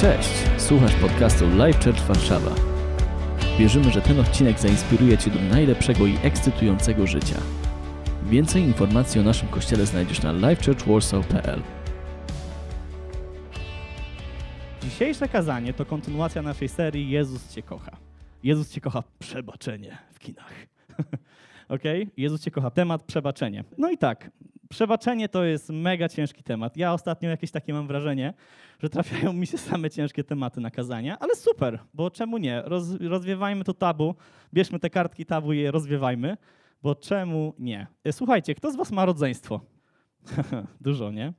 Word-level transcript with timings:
Cześć, 0.00 0.30
słuchasz 0.58 0.94
podcastu 0.94 1.56
Live 1.56 1.84
Church 1.84 2.00
Warszawa. 2.00 2.54
Wierzymy, 3.58 3.90
że 3.90 4.00
ten 4.00 4.20
odcinek 4.20 4.58
zainspiruje 4.58 5.18
Cię 5.18 5.30
do 5.30 5.40
najlepszego 5.40 6.06
i 6.06 6.16
ekscytującego 6.22 7.06
życia. 7.06 7.40
Więcej 8.22 8.62
informacji 8.62 9.20
o 9.20 9.24
naszym 9.24 9.48
kościele 9.48 9.86
znajdziesz 9.86 10.22
na 10.22 10.32
livechurchwarsaw.pl 10.32 11.62
Dzisiejsze 14.82 15.28
kazanie 15.28 15.72
to 15.72 15.84
kontynuacja 15.86 16.42
naszej 16.42 16.68
serii 16.68 17.10
Jezus 17.10 17.54
Cię 17.54 17.62
kocha. 17.62 17.96
Jezus 18.42 18.70
Cię 18.70 18.80
kocha 18.80 19.02
przebaczenie 19.18 19.98
w 20.12 20.18
kinach. 20.18 20.54
ok? 21.68 21.82
Jezus 22.16 22.40
Cię 22.40 22.50
kocha 22.50 22.70
temat 22.70 23.02
przebaczenie. 23.02 23.64
No 23.78 23.90
i 23.90 23.98
tak, 23.98 24.30
przebaczenie 24.68 25.28
to 25.28 25.44
jest 25.44 25.70
mega 25.70 26.08
ciężki 26.08 26.42
temat. 26.42 26.76
Ja 26.76 26.92
ostatnio 26.92 27.28
jakieś 27.30 27.50
takie 27.50 27.72
mam 27.72 27.86
wrażenie, 27.86 28.34
że 28.82 28.88
trafiają 28.88 29.32
mi 29.32 29.46
się 29.46 29.58
same 29.58 29.90
ciężkie 29.90 30.24
tematy 30.24 30.60
na 30.60 30.70
kazania, 30.70 31.18
ale 31.18 31.36
super, 31.36 31.78
bo 31.94 32.10
czemu 32.10 32.38
nie? 32.38 32.62
Roz, 32.64 32.84
rozwiewajmy 33.00 33.64
to 33.64 33.74
tabu, 33.74 34.14
bierzmy 34.54 34.78
te 34.78 34.90
kartki 34.90 35.26
tabu 35.26 35.52
i 35.52 35.58
je 35.58 35.70
rozwiewajmy, 35.70 36.36
bo 36.82 36.94
czemu 36.94 37.54
nie? 37.58 37.86
E, 38.04 38.12
Słuchajcie, 38.12 38.54
kto 38.54 38.72
z 38.72 38.76
was 38.76 38.92
ma 38.92 39.04
rodzeństwo? 39.04 39.60
Dużo, 40.80 41.10
nie? 41.10 41.32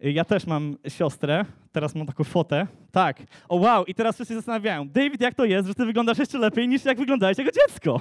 Ja 0.00 0.24
też 0.24 0.46
mam 0.46 0.76
siostrę, 0.88 1.44
teraz 1.72 1.94
mam 1.94 2.06
taką 2.06 2.24
fotę. 2.24 2.66
Tak. 2.92 3.22
O 3.48 3.56
wow, 3.56 3.84
i 3.84 3.94
teraz 3.94 4.14
wszyscy 4.14 4.34
się 4.34 4.38
zastanawiają, 4.38 4.88
David, 4.88 5.20
jak 5.20 5.34
to 5.34 5.44
jest, 5.44 5.68
że 5.68 5.74
ty 5.74 5.86
wyglądasz 5.86 6.18
jeszcze 6.18 6.38
lepiej 6.38 6.68
niż 6.68 6.84
jak 6.84 6.98
wyglądałeś 6.98 7.38
jako 7.38 7.50
dziecko? 7.50 8.00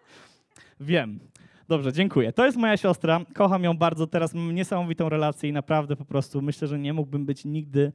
Wiem. 0.80 1.20
Dobrze, 1.72 1.92
dziękuję. 1.92 2.32
To 2.32 2.46
jest 2.46 2.58
moja 2.58 2.76
siostra, 2.76 3.20
kocham 3.34 3.64
ją 3.64 3.76
bardzo, 3.76 4.06
teraz 4.06 4.34
mam 4.34 4.54
niesamowitą 4.54 5.08
relację 5.08 5.48
i 5.48 5.52
naprawdę 5.52 5.96
po 5.96 6.04
prostu 6.04 6.42
myślę, 6.42 6.68
że 6.68 6.78
nie 6.78 6.92
mógłbym 6.92 7.26
być 7.26 7.44
nigdy 7.44 7.92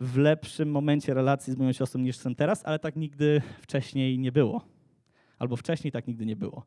w 0.00 0.16
lepszym 0.16 0.70
momencie 0.70 1.14
relacji 1.14 1.52
z 1.52 1.56
moją 1.56 1.72
siostrą 1.72 2.00
niż 2.00 2.16
jestem 2.16 2.34
teraz, 2.34 2.66
ale 2.66 2.78
tak 2.78 2.96
nigdy 2.96 3.42
wcześniej 3.60 4.18
nie 4.18 4.32
było. 4.32 4.64
Albo 5.38 5.56
wcześniej 5.56 5.92
tak 5.92 6.06
nigdy 6.06 6.26
nie 6.26 6.36
było. 6.36 6.64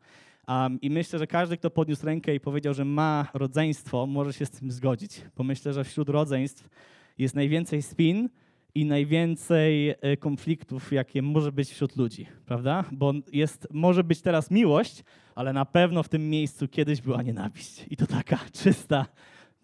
Um, 0.48 0.82
I 0.82 0.90
myślę, 0.90 1.20
że 1.20 1.28
każdy, 1.28 1.58
kto 1.58 1.70
podniósł 1.70 2.06
rękę 2.06 2.36
i 2.36 2.40
powiedział, 2.40 2.74
że 2.74 2.86
ma 2.86 3.28
rodzeństwo, 3.34 4.08
może 4.08 4.34
się 4.34 4.46
z 4.46 4.50
tym 4.50 4.72
zgodzić, 4.72 5.22
bo 5.36 5.44
myślę, 5.44 5.74
że 5.74 5.84
wśród 5.84 6.10
rodzeństw 6.10 6.70
jest 7.18 7.36
najwięcej 7.36 7.82
spin 7.82 8.30
i 8.76 8.86
najwięcej 8.86 9.90
e, 9.90 10.18
konfliktów, 10.20 10.92
jakie 10.92 11.22
może 11.22 11.52
być 11.52 11.70
wśród 11.70 11.96
ludzi, 11.96 12.28
prawda? 12.46 12.84
Bo 12.92 13.14
jest, 13.32 13.68
może 13.72 14.04
być 14.04 14.22
teraz 14.22 14.52
miłość, 14.52 15.04
ale 15.38 15.54
na 15.54 15.66
pewno 15.66 16.04
w 16.04 16.10
tym 16.10 16.30
miejscu 16.30 16.68
kiedyś 16.68 17.02
była 17.02 17.22
nienawiść. 17.22 17.86
I 17.90 17.98
to 17.98 18.08
taka 18.08 18.40
czysta, 18.54 19.06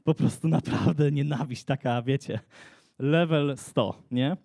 po 0.03 0.13
prostu 0.13 0.47
naprawdę 0.47 1.11
nienawiść, 1.11 1.63
taka, 1.63 2.01
wiecie, 2.01 2.39
level 2.99 3.57
100, 3.57 4.03
nie? 4.11 4.37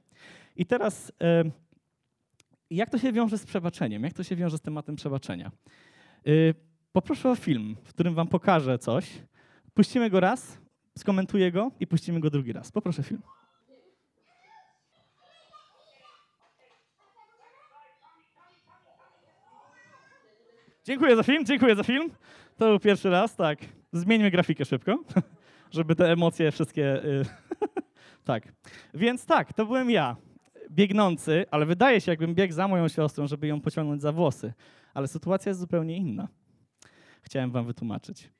I 0.56 0.66
teraz, 0.66 1.12
jak 2.70 2.90
to 2.90 2.98
się 2.98 3.12
wiąże 3.12 3.38
z 3.38 3.46
przebaczeniem? 3.46 4.02
Jak 4.02 4.12
to 4.12 4.22
się 4.22 4.36
wiąże 4.36 4.58
z 4.58 4.60
tematem 4.60 4.96
przebaczenia? 4.96 5.50
Y, 6.26 6.54
Poproszę 6.92 7.30
o 7.30 7.36
film, 7.36 7.76
w 7.84 7.88
którym 7.88 8.14
wam 8.14 8.28
pokażę 8.28 8.78
coś. 8.78 9.22
Puścimy 9.74 10.10
go 10.10 10.20
raz, 10.20 10.58
skomentuję 10.98 11.52
go 11.52 11.70
i 11.80 11.86
puścimy 11.86 12.20
go 12.20 12.30
drugi 12.30 12.52
raz. 12.52 12.72
Poproszę 12.72 13.02
film. 13.02 13.22
Dziękuję 20.88 21.16
za 21.16 21.22
film, 21.22 21.44
dziękuję 21.44 21.76
za 21.76 21.82
film. 21.82 22.10
To 22.56 22.68
był 22.68 22.78
pierwszy 22.78 23.10
raz, 23.10 23.36
tak. 23.36 23.58
Zmieńmy 23.92 24.30
grafikę 24.30 24.64
szybko, 24.64 25.04
żeby 25.70 25.94
te 25.94 26.12
emocje 26.12 26.52
wszystkie... 26.52 27.04
y, 27.04 27.24
tak. 28.24 28.52
Więc 28.94 29.26
tak, 29.26 29.52
to 29.52 29.66
byłem 29.66 29.90
ja, 29.90 30.16
biegnący, 30.70 31.46
ale 31.50 31.66
wydaje 31.66 32.00
się, 32.00 32.12
jakbym 32.12 32.34
biegł 32.34 32.54
za 32.54 32.68
moją 32.68 32.88
siostrą, 32.88 33.26
żeby 33.26 33.46
ją 33.46 33.60
pociągnąć 33.60 34.02
za 34.02 34.12
włosy. 34.12 34.52
Ale 34.94 35.08
sytuacja 35.08 35.50
jest 35.50 35.60
zupełnie 35.60 35.96
inna. 35.96 36.28
Chciałem 37.22 37.50
wam 37.50 37.66
wytłumaczyć. 37.66 38.30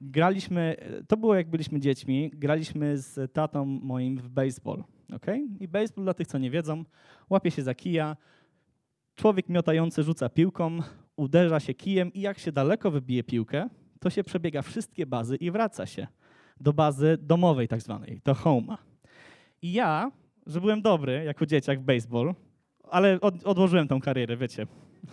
Graliśmy, 0.00 0.76
to 1.08 1.16
było 1.16 1.34
jak 1.34 1.50
byliśmy 1.50 1.80
dziećmi, 1.80 2.30
graliśmy 2.34 2.98
z 2.98 3.32
tatą 3.32 3.64
moim 3.64 4.18
w 4.18 4.28
baseball. 4.28 4.84
Okay? 5.12 5.40
I 5.60 5.68
baseball, 5.68 6.04
dla 6.04 6.14
tych, 6.14 6.26
co 6.26 6.38
nie 6.38 6.50
wiedzą, 6.50 6.84
łapie 7.30 7.50
się 7.50 7.62
za 7.62 7.74
kija, 7.74 8.16
człowiek 9.16 9.48
miotający 9.48 10.02
rzuca 10.02 10.28
piłką, 10.28 10.78
uderza 11.16 11.60
się 11.60 11.74
kijem 11.74 12.12
i 12.12 12.20
jak 12.20 12.38
się 12.38 12.52
daleko 12.52 12.90
wybije 12.90 13.24
piłkę, 13.24 13.68
to 14.00 14.10
się 14.10 14.24
przebiega 14.24 14.62
wszystkie 14.62 15.06
bazy 15.06 15.36
i 15.36 15.50
wraca 15.50 15.86
się 15.86 16.06
do 16.60 16.72
bazy 16.72 17.18
domowej 17.20 17.68
tak 17.68 17.82
zwanej, 17.82 18.20
do 18.24 18.32
home'a. 18.32 18.76
I 19.62 19.72
ja, 19.72 20.10
że 20.46 20.60
byłem 20.60 20.82
dobry 20.82 21.24
jako 21.24 21.46
dzieciak 21.46 21.80
w 21.80 21.84
baseball, 21.84 22.34
ale 22.90 23.20
od, 23.20 23.44
odłożyłem 23.44 23.88
tą 23.88 24.00
karierę, 24.00 24.36
wiecie. 24.36 24.66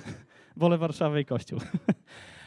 Wolę 0.58 0.78
Warszawę 0.78 1.22
i 1.22 1.25
Kościół. 1.25 1.59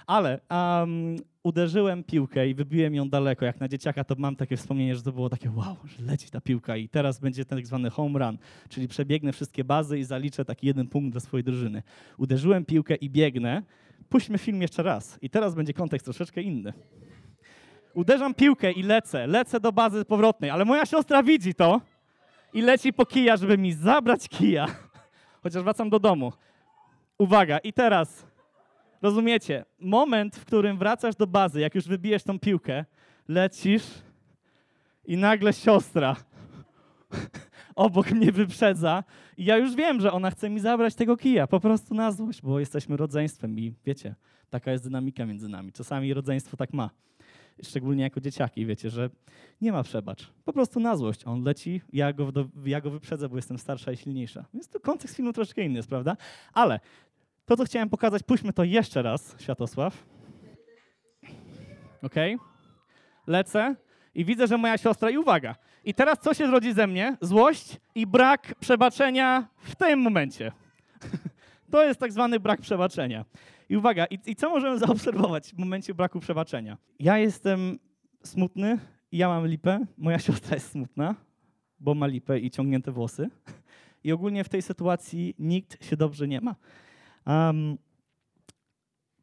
ale 0.06 0.40
um, 0.50 1.16
uderzyłem 1.42 2.04
piłkę 2.04 2.48
i 2.48 2.54
wybiłem 2.54 2.94
ją 2.94 3.08
daleko. 3.08 3.44
Jak 3.44 3.60
na 3.60 3.68
dzieciaka 3.68 4.04
to 4.04 4.14
mam 4.18 4.36
takie 4.36 4.56
wspomnienie, 4.56 4.96
że 4.96 5.02
to 5.02 5.12
było 5.12 5.28
takie 5.28 5.50
wow, 5.50 5.76
że 5.84 6.02
leci 6.02 6.30
ta 6.30 6.40
piłka 6.40 6.76
i 6.76 6.88
teraz 6.88 7.18
będzie 7.18 7.44
ten 7.44 7.58
tak 7.58 7.66
zwany 7.66 7.90
home 7.90 8.18
run, 8.18 8.38
czyli 8.68 8.88
przebiegnę 8.88 9.32
wszystkie 9.32 9.64
bazy 9.64 9.98
i 9.98 10.04
zaliczę 10.04 10.44
taki 10.44 10.66
jeden 10.66 10.88
punkt 10.88 11.12
dla 11.12 11.20
swojej 11.20 11.44
drużyny. 11.44 11.82
Uderzyłem 12.18 12.64
piłkę 12.64 12.94
i 12.94 13.10
biegnę. 13.10 13.62
Puśćmy 14.08 14.38
film 14.38 14.62
jeszcze 14.62 14.82
raz 14.82 15.18
i 15.22 15.30
teraz 15.30 15.54
będzie 15.54 15.72
kontekst 15.72 16.04
troszeczkę 16.04 16.42
inny. 16.42 16.72
Uderzam 17.94 18.34
piłkę 18.34 18.72
i 18.72 18.82
lecę, 18.82 19.26
lecę 19.26 19.60
do 19.60 19.72
bazy 19.72 20.04
powrotnej, 20.04 20.50
ale 20.50 20.64
moja 20.64 20.86
siostra 20.86 21.22
widzi 21.22 21.54
to 21.54 21.80
i 22.52 22.62
leci 22.62 22.92
po 22.92 23.06
kija, 23.06 23.36
żeby 23.36 23.58
mi 23.58 23.72
zabrać 23.72 24.28
kija. 24.28 24.66
Chociaż 25.42 25.62
wracam 25.62 25.90
do 25.90 25.98
domu. 25.98 26.32
Uwaga, 27.18 27.58
i 27.58 27.72
teraz 27.72 28.26
rozumiecie, 29.02 29.64
moment, 29.78 30.36
w 30.36 30.44
którym 30.44 30.78
wracasz 30.78 31.16
do 31.16 31.26
bazy, 31.26 31.60
jak 31.60 31.74
już 31.74 31.84
wybijesz 31.84 32.22
tą 32.22 32.38
piłkę, 32.38 32.84
lecisz 33.28 33.84
i 35.04 35.16
nagle 35.16 35.52
siostra 35.52 36.16
obok 37.74 38.10
mnie 38.10 38.32
wyprzedza 38.32 39.04
i 39.36 39.44
ja 39.44 39.56
już 39.56 39.74
wiem, 39.74 40.00
że 40.00 40.12
ona 40.12 40.30
chce 40.30 40.50
mi 40.50 40.60
zabrać 40.60 40.94
tego 40.94 41.16
kija, 41.16 41.46
po 41.46 41.60
prostu 41.60 41.94
na 41.94 42.12
złość, 42.12 42.42
bo 42.42 42.60
jesteśmy 42.60 42.96
rodzeństwem 42.96 43.58
i 43.58 43.74
wiecie, 43.84 44.14
taka 44.50 44.72
jest 44.72 44.84
dynamika 44.84 45.26
między 45.26 45.48
nami. 45.48 45.72
Czasami 45.72 46.14
rodzeństwo 46.14 46.56
tak 46.56 46.72
ma. 46.72 46.90
Szczególnie 47.62 48.02
jako 48.02 48.20
dzieciaki, 48.20 48.66
wiecie, 48.66 48.90
że 48.90 49.10
nie 49.60 49.72
ma 49.72 49.82
przebacz. 49.82 50.32
Po 50.44 50.52
prostu 50.52 50.80
na 50.80 50.96
złość. 50.96 51.26
On 51.26 51.44
leci, 51.44 51.80
ja 51.92 52.12
go, 52.12 52.32
ja 52.64 52.80
go 52.80 52.90
wyprzedzę, 52.90 53.28
bo 53.28 53.36
jestem 53.36 53.58
starsza 53.58 53.92
i 53.92 53.96
silniejsza. 53.96 54.44
Więc 54.54 54.68
to 54.68 54.80
kontekst 54.80 55.16
filmu 55.16 55.32
troszkę 55.32 55.62
inny 55.62 55.76
jest, 55.76 55.88
prawda? 55.88 56.16
Ale 56.52 56.80
to, 57.46 57.56
co 57.56 57.64
chciałem 57.64 57.88
pokazać, 57.88 58.22
puśćmy 58.22 58.52
to 58.52 58.64
jeszcze 58.64 59.02
raz, 59.02 59.36
Światosław. 59.38 60.04
OK? 62.02 62.14
Lecę 63.26 63.76
i 64.14 64.24
widzę, 64.24 64.46
że 64.46 64.58
moja 64.58 64.78
siostra, 64.78 65.10
i 65.10 65.18
uwaga, 65.18 65.54
i 65.84 65.94
teraz 65.94 66.18
co 66.18 66.34
się 66.34 66.46
rodzi 66.46 66.72
ze 66.72 66.86
mnie? 66.86 67.16
Złość 67.20 67.76
i 67.94 68.06
brak 68.06 68.54
przebaczenia 68.60 69.48
w 69.58 69.76
tym 69.76 70.00
momencie. 70.00 70.52
to 71.72 71.84
jest 71.84 72.00
tak 72.00 72.12
zwany 72.12 72.40
brak 72.40 72.60
przebaczenia. 72.60 73.24
I 73.68 73.76
uwaga, 73.76 74.06
i, 74.06 74.18
i 74.26 74.36
co 74.36 74.50
możemy 74.50 74.78
zaobserwować 74.86 75.48
w 75.48 75.58
momencie 75.58 75.94
braku 75.94 76.20
przebaczenia? 76.20 76.76
Ja 77.00 77.18
jestem 77.18 77.78
smutny, 78.24 78.78
ja 79.12 79.28
mam 79.28 79.46
lipę, 79.46 79.86
moja 79.98 80.18
siostra 80.26 80.54
jest 80.54 80.70
smutna, 80.70 81.14
bo 81.80 81.94
ma 81.94 82.06
lipę 82.06 82.38
i 82.38 82.50
ciągnięte 82.50 82.92
włosy. 82.92 83.30
I 84.04 84.12
ogólnie 84.12 84.44
w 84.44 84.48
tej 84.48 84.62
sytuacji 84.62 85.34
nikt 85.38 85.84
się 85.84 85.96
dobrze 85.96 86.28
nie 86.28 86.40
ma. 86.40 86.54
Um, 87.26 87.78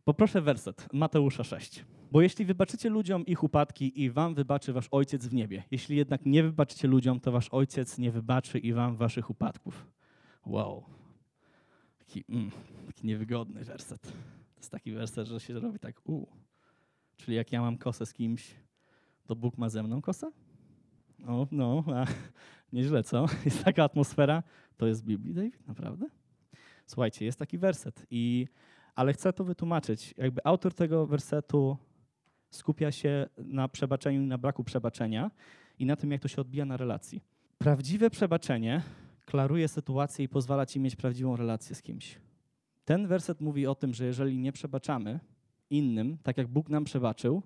poproszę 0.04 0.42
werset 0.42 0.94
Mateusza 0.94 1.44
6. 1.44 1.86
Bo 2.12 2.22
jeśli 2.22 2.46
wybaczycie 2.46 2.90
ludziom 2.90 3.26
ich 3.26 3.44
upadki 3.44 4.02
i 4.02 4.10
wam 4.10 4.36
wybaczy 4.36 4.74
wasz 4.74 4.88
Ojciec 4.92 5.28
w 5.28 5.34
niebie. 5.34 5.64
Jeśli 5.72 5.98
jednak 5.98 6.26
nie 6.26 6.44
wybaczycie 6.44 6.88
ludziom, 6.88 7.20
to 7.20 7.32
wasz 7.32 7.50
Ojciec 7.50 7.98
nie 7.98 8.12
wybaczy 8.12 8.60
i 8.60 8.74
wam 8.74 8.96
waszych 8.96 9.30
upadków. 9.30 9.88
Wow. 10.46 10.84
Taki, 11.98 12.24
mm, 12.30 12.52
taki 12.88 13.08
niewygodny 13.08 13.64
werset. 13.64 14.02
To 14.02 14.58
jest 14.58 14.72
taki 14.72 14.92
werset, 14.92 15.28
że 15.28 15.40
się 15.40 15.54
robi 15.54 15.80
tak 15.80 16.10
u. 16.10 16.28
Czyli 17.18 17.38
jak 17.38 17.52
ja 17.52 17.62
mam 17.62 17.78
kosę 17.78 18.06
z 18.06 18.14
kimś, 18.14 18.56
to 19.26 19.36
Bóg 19.36 19.58
ma 19.58 19.70
ze 19.70 19.84
mną 19.84 20.02
kosę? 20.02 20.32
O, 21.28 21.48
no, 21.52 21.84
a, 21.88 22.06
nieźle, 22.74 23.04
co? 23.04 23.26
Jest 23.46 23.64
taka 23.64 23.84
atmosfera. 23.84 24.44
To 24.78 24.88
jest 24.88 25.02
z 25.02 25.04
Biblii, 25.04 25.34
David? 25.34 25.68
Naprawdę? 25.68 26.06
Słuchajcie, 26.86 27.26
jest 27.26 27.40
taki 27.40 27.58
werset, 27.58 28.06
i, 28.12 28.48
ale 28.96 29.14
chcę 29.14 29.34
to 29.34 29.44
wytłumaczyć. 29.44 30.14
Jakby 30.18 30.42
autor 30.44 30.74
tego 30.74 31.08
wersetu 31.08 31.78
skupia 32.50 32.92
się 32.92 33.26
na 33.38 33.68
przebaczeniu 33.68 34.22
i 34.22 34.26
na 34.26 34.38
braku 34.38 34.64
przebaczenia 34.64 35.32
i 35.80 35.86
na 35.86 35.96
tym, 35.96 36.12
jak 36.12 36.22
to 36.22 36.28
się 36.28 36.42
odbija 36.42 36.66
na 36.66 36.78
relacji. 36.78 37.22
Prawdziwe 37.58 38.10
przebaczenie 38.10 38.82
klaruje 39.26 39.68
sytuację 39.68 40.26
i 40.26 40.30
pozwala 40.30 40.66
ci 40.66 40.80
mieć 40.80 40.96
prawdziwą 40.96 41.36
relację 41.36 41.76
z 41.76 41.82
kimś. 41.82 42.18
Ten 42.86 43.08
werset 43.08 43.42
mówi 43.42 43.68
o 43.68 43.76
tym, 43.76 43.94
że 43.94 44.06
jeżeli 44.06 44.38
nie 44.38 44.52
przebaczamy 44.52 45.20
innym, 45.70 46.18
tak 46.24 46.38
jak 46.38 46.48
Bóg 46.48 46.70
nam 46.70 46.84
przebaczył, 46.84 47.44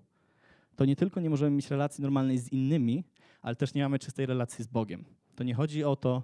to 0.75 0.85
nie 0.85 0.95
tylko 0.95 1.19
nie 1.19 1.29
możemy 1.29 1.51
mieć 1.51 1.69
relacji 1.69 2.01
normalnej 2.01 2.37
z 2.37 2.51
innymi, 2.51 3.03
ale 3.41 3.55
też 3.55 3.73
nie 3.73 3.83
mamy 3.83 3.99
czystej 3.99 4.25
relacji 4.25 4.63
z 4.63 4.67
Bogiem. 4.67 5.05
To 5.35 5.43
nie 5.43 5.53
chodzi 5.53 5.83
o 5.83 5.95
to, 5.95 6.23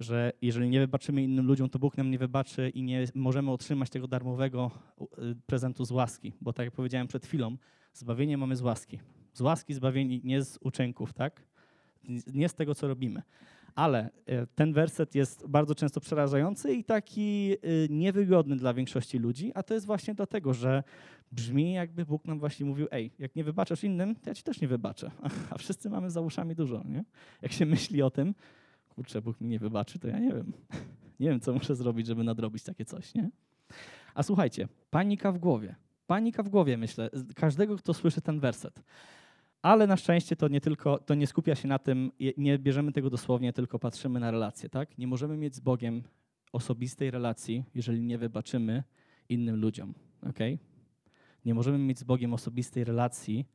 że 0.00 0.32
jeżeli 0.42 0.68
nie 0.68 0.80
wybaczymy 0.80 1.22
innym 1.22 1.46
ludziom, 1.46 1.68
to 1.68 1.78
Bóg 1.78 1.96
nam 1.96 2.10
nie 2.10 2.18
wybaczy 2.18 2.68
i 2.68 2.82
nie 2.82 3.04
możemy 3.14 3.50
otrzymać 3.50 3.90
tego 3.90 4.08
darmowego 4.08 4.70
y, 5.02 5.06
prezentu 5.46 5.84
z 5.84 5.90
łaski. 5.90 6.32
Bo 6.40 6.52
tak 6.52 6.64
jak 6.64 6.74
powiedziałem 6.74 7.06
przed 7.06 7.26
chwilą, 7.26 7.56
zbawienie 7.92 8.38
mamy 8.38 8.56
z 8.56 8.62
łaski. 8.62 8.98
Z 9.32 9.40
łaski 9.40 9.74
zbawieni, 9.74 10.20
nie 10.24 10.42
z 10.42 10.58
uczynków, 10.60 11.12
tak? 11.12 11.42
Nie 12.34 12.48
z 12.48 12.54
tego, 12.54 12.74
co 12.74 12.88
robimy. 12.88 13.22
Ale 13.74 14.10
y, 14.28 14.46
ten 14.54 14.72
werset 14.72 15.14
jest 15.14 15.46
bardzo 15.46 15.74
często 15.74 16.00
przerażający 16.00 16.74
i 16.74 16.84
taki 16.84 17.56
y, 17.64 17.88
niewygodny 17.90 18.56
dla 18.56 18.74
większości 18.74 19.18
ludzi, 19.18 19.52
a 19.54 19.62
to 19.62 19.74
jest 19.74 19.86
właśnie 19.86 20.14
dlatego, 20.14 20.54
że 20.54 20.82
brzmi 21.32 21.72
jakby 21.72 22.06
Bóg 22.06 22.24
nam 22.24 22.38
właśnie 22.38 22.66
mówił, 22.66 22.86
ej, 22.90 23.10
jak 23.18 23.36
nie 23.36 23.44
wybaczasz 23.44 23.84
innym, 23.84 24.14
to 24.14 24.30
ja 24.30 24.34
ci 24.34 24.42
też 24.42 24.60
nie 24.60 24.68
wybaczę. 24.68 25.10
A 25.50 25.58
wszyscy 25.58 25.90
mamy 25.90 26.10
za 26.10 26.20
uszami 26.20 26.54
dużo, 26.54 26.82
nie? 26.84 27.04
Jak 27.42 27.52
się 27.52 27.66
myśli 27.66 28.02
o 28.02 28.10
tym, 28.10 28.34
kurczę, 28.94 29.22
Bóg 29.22 29.40
mi 29.40 29.48
nie 29.48 29.58
wybaczy, 29.58 29.98
to 29.98 30.08
ja 30.08 30.18
nie 30.18 30.32
wiem. 30.32 30.52
Nie 31.20 31.30
wiem, 31.30 31.40
co 31.40 31.52
muszę 31.52 31.74
zrobić, 31.74 32.06
żeby 32.06 32.24
nadrobić 32.24 32.62
takie 32.62 32.84
coś, 32.84 33.14
nie? 33.14 33.30
A 34.14 34.22
słuchajcie, 34.22 34.68
panika 34.90 35.32
w 35.32 35.38
głowie. 35.38 35.74
Panika 36.06 36.42
w 36.42 36.48
głowie, 36.48 36.76
myślę, 36.76 37.10
każdego, 37.34 37.76
kto 37.76 37.94
słyszy 37.94 38.20
ten 38.20 38.40
werset. 38.40 38.82
Ale 39.62 39.86
na 39.86 39.96
szczęście 39.96 40.36
to 40.36 40.48
nie 40.48 40.60
tylko, 40.60 40.98
to 40.98 41.14
nie 41.14 41.26
skupia 41.26 41.54
się 41.54 41.68
na 41.68 41.78
tym, 41.78 42.12
nie 42.36 42.58
bierzemy 42.58 42.92
tego 42.92 43.10
dosłownie, 43.10 43.52
tylko 43.52 43.78
patrzymy 43.78 44.20
na 44.20 44.30
relacje, 44.30 44.68
tak? 44.68 44.98
Nie 44.98 45.06
możemy 45.06 45.36
mieć 45.36 45.54
z 45.54 45.60
Bogiem 45.60 46.02
osobistej 46.52 47.10
relacji, 47.10 47.64
jeżeli 47.74 48.02
nie 48.02 48.18
wybaczymy 48.18 48.82
innym 49.28 49.60
ludziom, 49.60 49.94
ok? 50.22 50.38
Nie 51.44 51.54
możemy 51.54 51.78
mieć 51.78 51.98
z 51.98 52.04
Bogiem 52.04 52.34
osobistej 52.34 52.84
relacji 52.84 53.46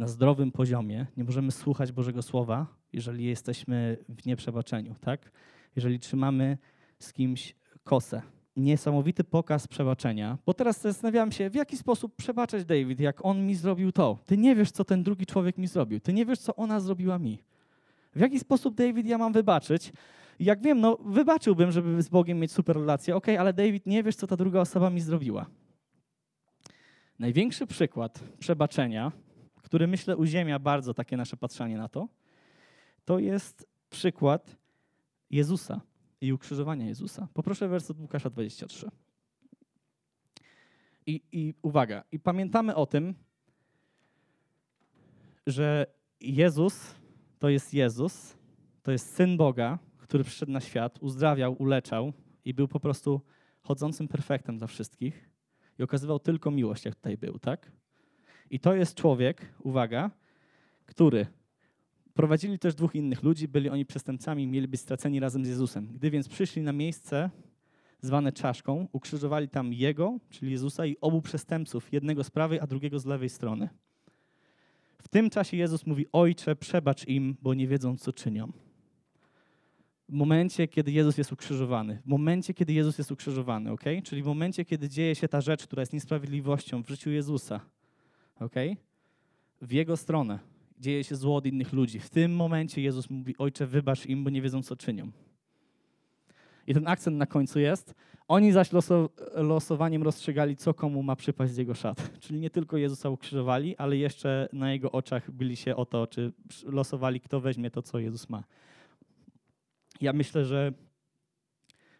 na 0.00 0.06
zdrowym 0.06 0.52
poziomie, 0.52 1.06
nie 1.16 1.24
możemy 1.24 1.52
słuchać 1.52 1.92
Bożego 1.92 2.22
Słowa, 2.22 2.66
jeżeli 2.92 3.24
jesteśmy 3.24 3.96
w 4.08 4.26
nieprzebaczeniu, 4.26 4.94
tak? 5.00 5.30
Jeżeli 5.76 5.98
trzymamy 5.98 6.58
z 6.98 7.12
kimś 7.12 7.54
kosę. 7.84 8.22
Niesamowity 8.56 9.24
pokaz 9.24 9.66
przebaczenia, 9.66 10.38
bo 10.46 10.54
teraz 10.54 10.80
zastanawiam 10.80 11.32
się, 11.32 11.50
w 11.50 11.54
jaki 11.54 11.76
sposób 11.76 12.16
przebaczać 12.16 12.64
David, 12.64 13.00
jak 13.00 13.24
on 13.24 13.46
mi 13.46 13.54
zrobił 13.54 13.92
to. 13.92 14.18
Ty 14.26 14.36
nie 14.36 14.56
wiesz, 14.56 14.70
co 14.70 14.84
ten 14.84 15.02
drugi 15.02 15.26
człowiek 15.26 15.58
mi 15.58 15.66
zrobił. 15.66 16.00
Ty 16.00 16.12
nie 16.12 16.26
wiesz, 16.26 16.38
co 16.38 16.56
ona 16.56 16.80
zrobiła 16.80 17.18
mi. 17.18 17.38
W 18.14 18.20
jaki 18.20 18.38
sposób, 18.38 18.74
David, 18.74 19.06
ja 19.06 19.18
mam 19.18 19.32
wybaczyć? 19.32 19.92
Jak 20.38 20.62
wiem, 20.62 20.80
no 20.80 20.96
wybaczyłbym, 20.96 21.72
żeby 21.72 22.02
z 22.02 22.08
Bogiem 22.08 22.38
mieć 22.38 22.52
super 22.52 22.76
relację, 22.76 23.16
ok, 23.16 23.28
ale 23.28 23.52
David, 23.52 23.86
nie 23.86 24.02
wiesz, 24.02 24.16
co 24.16 24.26
ta 24.26 24.36
druga 24.36 24.60
osoba 24.60 24.90
mi 24.90 25.00
zrobiła. 25.00 25.46
Największy 27.18 27.66
przykład 27.66 28.20
przebaczenia, 28.38 29.12
który 29.70 29.86
myślę 29.86 30.16
uziemia 30.16 30.58
bardzo 30.58 30.94
takie 30.94 31.16
nasze 31.16 31.36
patrzenie 31.36 31.78
na 31.78 31.88
to, 31.88 32.08
to 33.04 33.18
jest 33.18 33.66
przykład 33.90 34.56
Jezusa 35.30 35.80
i 36.20 36.32
ukrzyżowania 36.32 36.86
Jezusa. 36.86 37.28
Poproszę 37.34 37.68
werset 37.68 38.00
Łukasza 38.00 38.30
23. 38.30 38.90
I, 41.06 41.22
I 41.32 41.54
uwaga, 41.62 42.04
i 42.12 42.18
pamiętamy 42.18 42.74
o 42.74 42.86
tym, 42.86 43.14
że 45.46 45.86
Jezus 46.20 46.94
to 47.38 47.48
jest 47.48 47.74
Jezus, 47.74 48.36
to 48.82 48.92
jest 48.92 49.14
Syn 49.14 49.36
Boga, 49.36 49.78
który 49.98 50.24
przyszedł 50.24 50.52
na 50.52 50.60
świat, 50.60 50.98
uzdrawiał, 51.00 51.56
uleczał 51.58 52.12
i 52.44 52.54
był 52.54 52.68
po 52.68 52.80
prostu 52.80 53.20
chodzącym 53.60 54.08
perfektem 54.08 54.58
dla 54.58 54.66
wszystkich 54.66 55.30
i 55.78 55.82
okazywał 55.82 56.18
tylko 56.18 56.50
miłość, 56.50 56.84
jak 56.84 56.94
tutaj 56.94 57.16
był, 57.16 57.38
tak? 57.38 57.79
I 58.50 58.60
to 58.60 58.74
jest 58.74 58.94
człowiek, 58.94 59.54
uwaga, 59.62 60.10
który 60.86 61.26
Prowadzili 62.14 62.58
też 62.58 62.74
dwóch 62.74 62.94
innych 62.94 63.22
ludzi, 63.22 63.48
byli 63.48 63.68
oni 63.68 63.86
przestępcami, 63.86 64.46
mieli 64.46 64.68
być 64.68 64.80
straceni 64.80 65.20
razem 65.20 65.44
z 65.44 65.48
Jezusem. 65.48 65.88
Gdy 65.94 66.10
więc 66.10 66.28
przyszli 66.28 66.62
na 66.62 66.72
miejsce 66.72 67.30
zwane 68.00 68.32
czaszką, 68.32 68.88
ukrzyżowali 68.92 69.48
tam 69.48 69.72
Jego, 69.72 70.18
czyli 70.30 70.52
Jezusa 70.52 70.86
i 70.86 70.96
obu 71.00 71.22
przestępców, 71.22 71.92
jednego 71.92 72.24
z 72.24 72.30
prawej, 72.30 72.60
a 72.60 72.66
drugiego 72.66 72.98
z 72.98 73.06
lewej 73.06 73.28
strony. 73.28 73.68
W 75.02 75.08
tym 75.08 75.30
czasie 75.30 75.56
Jezus 75.56 75.86
mówi, 75.86 76.06
Ojcze, 76.12 76.56
przebacz 76.56 77.08
im, 77.08 77.36
bo 77.42 77.54
nie 77.54 77.68
wiedzą, 77.68 77.96
co 77.96 78.12
czynią. 78.12 78.52
W 80.08 80.12
momencie, 80.12 80.68
kiedy 80.68 80.92
Jezus 80.92 81.18
jest 81.18 81.32
ukrzyżowany, 81.32 82.02
w 82.04 82.06
momencie, 82.06 82.54
kiedy 82.54 82.72
Jezus 82.72 82.98
jest 82.98 83.12
ukrzyżowany, 83.12 83.72
ok? 83.72 83.84
Czyli 84.04 84.22
w 84.22 84.26
momencie, 84.26 84.64
kiedy 84.64 84.88
dzieje 84.88 85.14
się 85.14 85.28
ta 85.28 85.40
rzecz, 85.40 85.66
która 85.66 85.82
jest 85.82 85.92
niesprawiedliwością 85.92 86.82
w 86.82 86.88
życiu 86.88 87.10
Jezusa, 87.10 87.60
ok? 88.40 88.54
W 89.62 89.72
Jego 89.72 89.96
stronę, 89.96 90.38
dzieje 90.78 91.04
się 91.04 91.16
zło 91.16 91.36
od 91.36 91.46
innych 91.46 91.72
ludzi. 91.72 92.00
W 92.00 92.10
tym 92.10 92.36
momencie 92.36 92.82
Jezus 92.82 93.10
mówi, 93.10 93.34
Ojcze, 93.38 93.66
wybacz 93.66 94.06
im, 94.06 94.24
bo 94.24 94.30
nie 94.30 94.42
wiedzą, 94.42 94.62
co 94.62 94.76
czynią. 94.76 95.10
I 96.66 96.74
ten 96.74 96.88
akcent 96.88 97.16
na 97.16 97.26
końcu 97.26 97.60
jest, 97.60 97.94
oni 98.28 98.52
zaś 98.52 98.70
losowaniem 99.34 100.02
rozstrzygali, 100.02 100.56
co 100.56 100.74
komu 100.74 101.02
ma 101.02 101.16
przypaść 101.16 101.52
z 101.52 101.56
jego 101.56 101.74
szat. 101.74 102.10
Czyli 102.20 102.40
nie 102.40 102.50
tylko 102.50 102.76
Jezusa 102.76 103.10
ukrzyżowali, 103.10 103.76
ale 103.76 103.96
jeszcze 103.96 104.48
na 104.52 104.72
jego 104.72 104.92
oczach 104.92 105.30
byli 105.30 105.56
się 105.56 105.76
o 105.76 105.86
to, 105.86 106.06
czy 106.06 106.32
losowali, 106.64 107.20
kto 107.20 107.40
weźmie 107.40 107.70
to, 107.70 107.82
co 107.82 107.98
Jezus 107.98 108.28
ma. 108.28 108.44
Ja 110.00 110.12
myślę, 110.12 110.44
że 110.44 110.72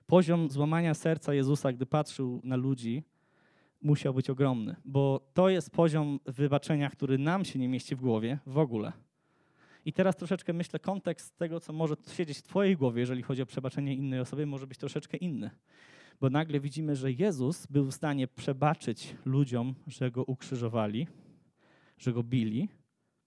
poziom 0.06 0.50
złamania 0.50 0.94
serca 0.94 1.34
Jezusa, 1.34 1.72
gdy 1.72 1.86
patrzył 1.86 2.40
na 2.44 2.56
ludzi, 2.56 3.02
musiał 3.82 4.14
być 4.14 4.30
ogromny, 4.30 4.76
bo 4.84 5.30
to 5.34 5.48
jest 5.48 5.70
poziom 5.70 6.20
wybaczenia, 6.26 6.90
który 6.90 7.18
nam 7.18 7.44
się 7.44 7.58
nie 7.58 7.68
mieści 7.68 7.96
w 7.96 8.00
głowie 8.00 8.38
w 8.46 8.58
ogóle. 8.58 8.92
I 9.84 9.92
teraz 9.92 10.16
troszeczkę 10.16 10.52
myślę, 10.52 10.78
kontekst 10.78 11.38
tego, 11.38 11.60
co 11.60 11.72
może 11.72 11.94
siedzieć 12.12 12.38
w 12.38 12.42
Twojej 12.42 12.76
głowie, 12.76 13.00
jeżeli 13.00 13.22
chodzi 13.22 13.42
o 13.42 13.46
przebaczenie 13.46 13.94
innej 13.94 14.20
osoby, 14.20 14.46
może 14.46 14.66
być 14.66 14.78
troszeczkę 14.78 15.16
inny. 15.16 15.50
Bo 16.20 16.30
nagle 16.30 16.60
widzimy, 16.60 16.96
że 16.96 17.12
Jezus 17.12 17.66
był 17.66 17.84
w 17.84 17.94
stanie 17.94 18.28
przebaczyć 18.28 19.14
ludziom, 19.24 19.74
że 19.86 20.10
go 20.10 20.24
ukrzyżowali, 20.24 21.06
że 21.98 22.12
go 22.12 22.22
bili. 22.22 22.68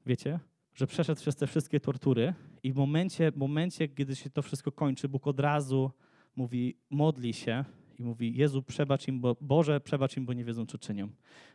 Wiecie? 0.05 0.39
Że 0.73 0.87
przeszedł 0.87 1.21
przez 1.21 1.35
te 1.35 1.47
wszystkie 1.47 1.79
tortury 1.79 2.33
i 2.63 2.73
w 2.73 2.75
momencie, 2.75 3.31
w 3.31 3.37
momencie, 3.37 3.87
kiedy 3.87 4.15
się 4.15 4.29
to 4.29 4.41
wszystko 4.41 4.71
kończy, 4.71 5.09
Bóg 5.09 5.27
od 5.27 5.39
razu 5.39 5.91
mówi, 6.35 6.77
modli 6.89 7.33
się, 7.33 7.65
mówi: 8.03 8.37
Jezu, 8.37 8.63
przebacz 8.63 9.07
im, 9.07 9.21
bo 9.21 9.35
Boże, 9.41 9.81
przebacz 9.81 10.17
im, 10.17 10.25
bo 10.25 10.33
nie 10.33 10.45
wiedzą, 10.45 10.65
co 10.65 10.77
czynią. 10.77 11.07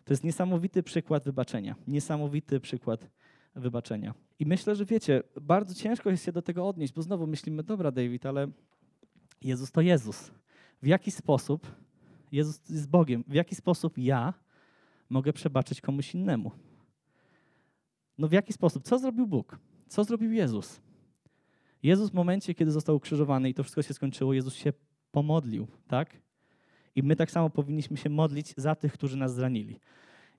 To 0.04 0.12
jest 0.12 0.24
niesamowity 0.24 0.82
przykład 0.82 1.24
wybaczenia. 1.24 1.76
Niesamowity 1.86 2.60
przykład 2.60 3.10
wybaczenia. 3.54 4.14
I 4.38 4.46
myślę, 4.46 4.76
że 4.76 4.84
wiecie, 4.84 5.22
bardzo 5.40 5.74
ciężko 5.74 6.10
jest 6.10 6.24
się 6.24 6.32
do 6.32 6.42
tego 6.42 6.68
odnieść, 6.68 6.92
bo 6.92 7.02
znowu 7.02 7.26
myślimy: 7.26 7.62
dobra, 7.62 7.90
David, 7.90 8.26
ale 8.26 8.48
Jezus 9.42 9.72
to 9.72 9.80
Jezus. 9.80 10.30
W 10.82 10.86
jaki 10.86 11.10
sposób 11.10 11.66
Jezus 12.32 12.68
jest 12.68 12.88
Bogiem? 12.88 13.24
W 13.28 13.34
jaki 13.34 13.54
sposób 13.54 13.98
ja 13.98 14.34
mogę 15.10 15.32
przebaczyć 15.32 15.80
komuś 15.80 16.14
innemu? 16.14 16.50
No 18.18 18.28
w 18.28 18.32
jaki 18.32 18.52
sposób? 18.52 18.84
Co 18.84 18.98
zrobił 18.98 19.26
Bóg? 19.26 19.58
Co 19.88 20.04
zrobił 20.04 20.32
Jezus? 20.32 20.80
Jezus 21.82 22.10
w 22.10 22.14
momencie, 22.14 22.54
kiedy 22.54 22.70
został 22.70 22.96
ukrzyżowany 22.96 23.50
i 23.50 23.54
to 23.54 23.62
wszystko 23.62 23.82
się 23.82 23.94
skończyło, 23.94 24.34
Jezus 24.34 24.54
się 24.54 24.72
pomodlił, 25.12 25.66
tak? 25.88 26.16
I 26.96 27.02
my 27.02 27.16
tak 27.16 27.30
samo 27.30 27.50
powinniśmy 27.50 27.96
się 27.96 28.10
modlić 28.10 28.54
za 28.56 28.74
tych, 28.74 28.92
którzy 28.92 29.16
nas 29.16 29.34
zranili. 29.34 29.80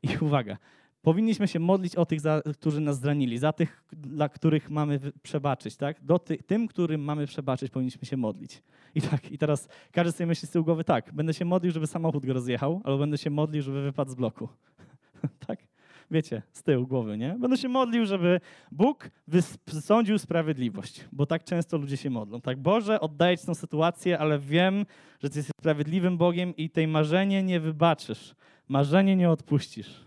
I 0.04 0.18
uwaga, 0.22 0.58
powinniśmy 1.02 1.48
się 1.48 1.60
modlić 1.60 1.96
o 1.96 2.06
tych, 2.06 2.22
za, 2.22 2.42
którzy 2.54 2.82
nas 2.82 3.00
zranili, 3.00 3.38
za 3.38 3.54
tych, 3.54 3.84
dla 3.92 4.30
których 4.30 4.70
mamy 4.70 5.00
przebaczyć, 5.24 5.76
tak? 5.76 6.06
Do 6.06 6.20
ty, 6.20 6.38
tym, 6.38 6.68
którym 6.68 7.02
mamy 7.02 7.28
przebaczyć, 7.28 7.72
powinniśmy 7.72 8.06
się 8.06 8.18
modlić. 8.18 8.64
I 8.96 9.02
tak, 9.02 9.32
i 9.32 9.38
teraz 9.38 9.68
każdy 9.92 10.12
sobie 10.12 10.28
myśli 10.28 10.48
z 10.48 10.52
tyłu 10.52 10.66
głowy, 10.66 10.84
tak, 10.84 11.14
będę 11.14 11.34
się 11.34 11.46
modlił, 11.46 11.72
żeby 11.72 11.88
samochód 11.88 12.26
go 12.26 12.34
rozjechał, 12.34 12.82
albo 12.84 12.98
będę 12.98 13.18
się 13.18 13.30
modlił, 13.30 13.64
żeby 13.64 13.82
wypadł 13.82 14.12
z 14.12 14.16
bloku. 14.16 14.50
tak? 15.48 15.69
Wiecie, 16.12 16.42
z 16.52 16.64
tyłu 16.64 16.88
głowy, 16.88 17.18
nie? 17.18 17.36
Będę 17.40 17.58
się 17.58 17.70
modlił, 17.70 18.06
żeby 18.06 18.40
Bóg 18.72 19.10
wysądził 19.68 20.20
sprawiedliwość, 20.20 21.06
bo 21.12 21.26
tak 21.26 21.44
często 21.44 21.78
ludzie 21.78 21.98
się 21.98 22.10
modlą. 22.10 22.42
Tak, 22.42 22.58
Boże, 22.58 23.00
oddaję 23.00 23.38
Ci 23.38 23.46
tę 23.46 23.56
sytuację, 23.56 24.20
ale 24.20 24.40
wiem, 24.40 24.86
że 25.20 25.30
Ty 25.30 25.40
jesteś 25.40 25.56
sprawiedliwym 25.60 26.18
Bogiem 26.18 26.56
i 26.56 26.70
tej 26.70 26.88
marzenie 26.88 27.44
nie 27.44 27.60
wybaczysz. 27.60 28.36
Marzenie 28.68 29.16
nie 29.16 29.30
odpuścisz. 29.30 30.06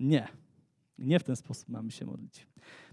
Nie. 0.00 0.28
Nie 0.98 1.18
w 1.18 1.22
ten 1.24 1.36
sposób 1.36 1.68
mamy 1.68 1.90
się 1.90 2.06
modlić. 2.06 2.46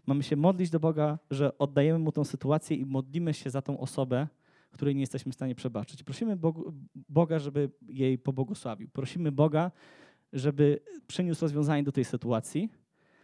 Mamy 0.06 0.24
się 0.24 0.36
modlić 0.36 0.70
do 0.70 0.80
Boga, 0.80 1.20
że 1.32 1.58
oddajemy 1.58 2.00
Mu 2.00 2.12
tą 2.12 2.24
sytuację 2.24 2.78
i 2.78 2.86
modlimy 2.86 3.34
się 3.34 3.50
za 3.50 3.62
tą 3.62 3.80
osobę, 3.80 4.28
której 4.72 4.96
nie 4.96 5.02
jesteśmy 5.02 5.32
w 5.32 5.36
stanie 5.36 5.56
przebaczyć. 5.56 6.04
Prosimy 6.04 6.38
Boga, 7.10 7.40
żeby 7.40 7.70
jej 7.88 8.18
pobłogosławił. 8.18 8.90
Prosimy 8.90 9.32
Boga, 9.32 9.72
żeby 10.34 10.79
przyniósł 11.07 11.41
rozwiązanie 11.41 11.84
do 11.84 11.91
tej 11.91 12.05
sytuacji, 12.05 12.69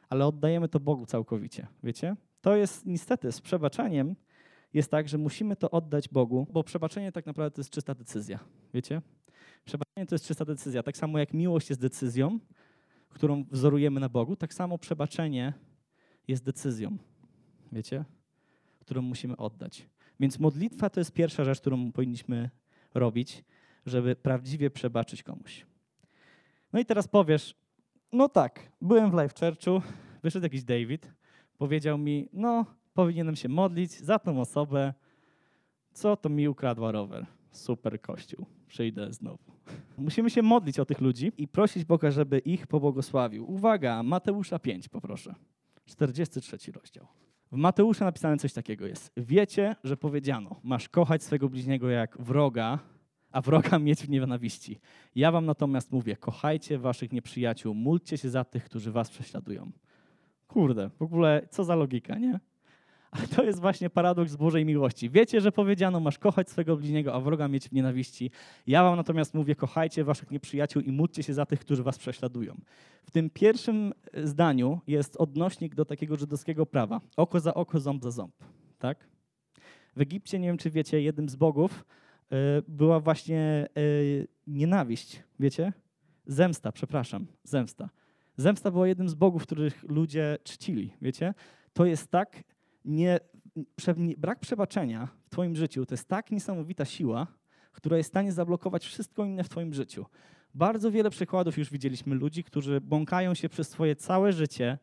ale 0.10 0.26
oddajemy 0.26 0.68
to 0.68 0.80
Bogu 0.80 1.06
całkowicie. 1.06 1.68
Wiecie? 1.84 2.16
To 2.42 2.56
jest 2.56 2.86
niestety 2.86 3.32
z 3.32 3.42
przebaczaniem 3.42 4.16
jest 4.74 4.92
tak, 4.92 5.10
że 5.10 5.18
musimy 5.18 5.56
to 5.56 5.72
oddać 5.72 6.10
Bogu, 6.10 6.48
bo 6.52 6.64
przebaczenie 6.64 7.12
tak 7.12 7.26
naprawdę 7.26 7.56
to 7.56 7.62
jest 7.62 7.70
czysta 7.70 7.96
decyzja. 7.96 8.40
Wiecie? 8.74 9.02
Przebaczenie 9.66 10.06
to 10.08 10.16
jest 10.16 10.26
czysta 10.26 10.46
decyzja. 10.46 10.84
Tak 10.84 10.98
samo 10.98 11.20
jak 11.20 11.34
miłość 11.34 11.70
jest 11.70 11.82
decyzją, 11.82 12.40
którą 13.10 13.44
wzorujemy 13.52 14.00
na 14.00 14.10
Bogu, 14.10 14.36
tak 14.36 14.54
samo 14.54 14.78
przebaczenie 14.78 15.54
jest 16.28 16.44
decyzją. 16.44 16.98
Wiecie? 17.72 18.06
którą 18.84 19.02
musimy 19.02 19.38
oddać. 19.38 19.90
Więc 20.20 20.40
modlitwa 20.40 20.90
to 20.90 21.00
jest 21.00 21.12
pierwsza 21.14 21.44
rzecz, 21.44 21.62
którą 21.62 21.92
powinniśmy 21.92 22.50
robić, 22.94 23.44
żeby 23.86 24.16
prawdziwie 24.16 24.70
przebaczyć 24.70 25.24
komuś. 25.24 25.66
No 26.74 26.80
i 26.80 26.86
teraz 26.86 27.08
powiesz, 27.08 27.56
no 28.12 28.30
tak, 28.30 28.72
byłem 28.82 29.12
w 29.12 29.14
Life 29.14 29.34
Churchu, 29.40 29.82
wyszedł 30.24 30.44
jakiś 30.44 30.64
David, 30.64 31.14
powiedział 31.58 31.98
mi, 31.98 32.30
no 32.34 32.66
powinienem 32.94 33.36
się 33.36 33.50
modlić 33.50 33.92
za 33.92 34.20
tą 34.20 34.42
osobę, 34.42 34.94
co 35.94 36.18
to 36.18 36.30
mi 36.30 36.48
ukradła 36.48 36.92
rower. 36.92 37.26
Super 37.52 38.02
kościół, 38.02 38.46
przyjdę 38.68 39.14
znowu. 39.14 39.54
Musimy 39.98 40.30
się 40.30 40.42
modlić 40.42 40.80
o 40.80 40.86
tych 40.86 41.02
ludzi 41.02 41.32
i 41.38 41.48
prosić 41.48 41.86
Boga, 41.86 42.12
żeby 42.12 42.40
ich 42.40 42.68
pobłogosławił. 42.68 43.52
Uwaga, 43.52 44.04
Mateusza 44.04 44.60
5 44.60 44.90
poproszę. 44.90 45.36
43 45.86 46.72
rozdział. 46.72 47.08
W 47.52 47.56
Mateusza 47.56 48.06
napisane 48.06 48.38
coś 48.38 48.54
takiego 48.54 48.88
jest. 48.88 49.12
Wiecie, 49.18 49.76
że 49.84 49.98
powiedziano, 49.98 50.60
masz 50.64 50.90
kochać 50.90 51.24
swego 51.24 51.50
bliźniego 51.50 51.90
jak 51.90 52.18
wroga, 52.22 52.80
a 53.34 53.42
wroga 53.42 53.80
mieć 53.80 54.02
w 54.02 54.10
nienawiści. 54.10 54.80
Ja 55.16 55.32
wam 55.32 55.46
natomiast 55.46 55.92
mówię, 55.92 56.16
kochajcie 56.16 56.78
waszych 56.78 57.12
nieprzyjaciół, 57.12 57.74
módlcie 57.74 58.18
się 58.18 58.30
za 58.30 58.44
tych, 58.44 58.66
którzy 58.66 58.92
was 58.92 59.10
prześladują. 59.10 59.72
Kurde, 60.48 60.90
w 60.90 61.02
ogóle 61.02 61.48
co 61.50 61.64
za 61.64 61.76
logika, 61.76 62.18
nie? 62.18 62.40
Ale 63.12 63.28
to 63.28 63.44
jest 63.44 63.60
właśnie 63.60 63.90
paradoks 63.90 64.36
Bożej 64.36 64.66
miłości. 64.66 65.10
Wiecie, 65.10 65.42
że 65.42 65.52
powiedziano, 65.52 66.00
masz 66.00 66.18
kochać 66.18 66.50
swego 66.50 66.78
bliźniego, 66.78 67.14
a 67.14 67.20
wroga 67.20 67.48
mieć 67.48 67.70
w 67.70 67.72
nienawiści. 67.72 68.32
Ja 68.68 68.84
wam 68.84 68.96
natomiast 68.96 69.34
mówię, 69.34 69.56
kochajcie 69.56 70.04
waszych 70.04 70.32
nieprzyjaciół 70.32 70.82
i 70.82 70.92
módlcie 70.92 71.24
się 71.24 71.34
za 71.34 71.46
tych, 71.46 71.60
którzy 71.60 71.84
was 71.84 71.98
prześladują. 71.98 72.56
W 73.04 73.12
tym 73.12 73.30
pierwszym 73.30 73.94
zdaniu 74.24 74.80
jest 74.88 75.16
odnośnik 75.16 75.76
do 75.76 75.86
takiego 75.86 76.16
żydowskiego 76.16 76.66
prawa. 76.66 77.02
Oko 77.18 77.40
za 77.40 77.54
oko, 77.54 77.80
ząb 77.80 78.04
za 78.04 78.12
ząb. 78.12 78.36
Tak? 78.80 79.08
W 79.96 80.02
Egipcie, 80.02 80.40
nie 80.40 80.48
wiem 80.48 80.58
czy 80.58 80.70
wiecie, 80.70 81.02
jednym 81.02 81.30
z 81.30 81.36
bogów 81.36 81.86
była 82.68 83.00
właśnie 83.00 83.68
y, 83.78 84.28
nienawiść. 84.48 85.24
Wiecie? 85.40 85.74
Zemsta, 86.26 86.72
przepraszam, 86.72 87.28
zemsta. 87.44 87.90
Zemsta 88.38 88.72
była 88.72 88.88
jednym 88.88 89.10
z 89.10 89.14
bogów, 89.14 89.44
których 89.44 89.84
ludzie 89.84 90.38
czcili. 90.44 90.94
Wiecie? 91.02 91.34
To 91.74 91.86
jest 91.86 92.12
tak 92.12 92.44
nie, 92.86 93.20
brak 94.18 94.40
przebaczenia 94.40 95.08
w 95.26 95.30
Twoim 95.30 95.56
życiu 95.56 95.86
to 95.86 95.94
jest 95.94 96.08
tak 96.08 96.32
niesamowita 96.32 96.86
siła, 96.86 97.28
która 97.72 97.98
jest 97.98 98.10
w 98.10 98.14
stanie 98.14 98.32
zablokować 98.32 98.86
wszystko 98.86 99.26
inne 99.26 99.44
w 99.44 99.50
Twoim 99.50 99.74
życiu. 99.74 100.06
Bardzo 100.54 100.92
wiele 100.92 101.10
przykładów 101.10 101.58
już 101.58 101.72
widzieliśmy 101.72 102.16
ludzi, 102.16 102.44
którzy 102.44 102.82
błąkają 102.82 103.34
się 103.34 103.50
przez 103.50 103.70
swoje 103.70 103.96
całe 103.96 104.34
życie 104.34 104.78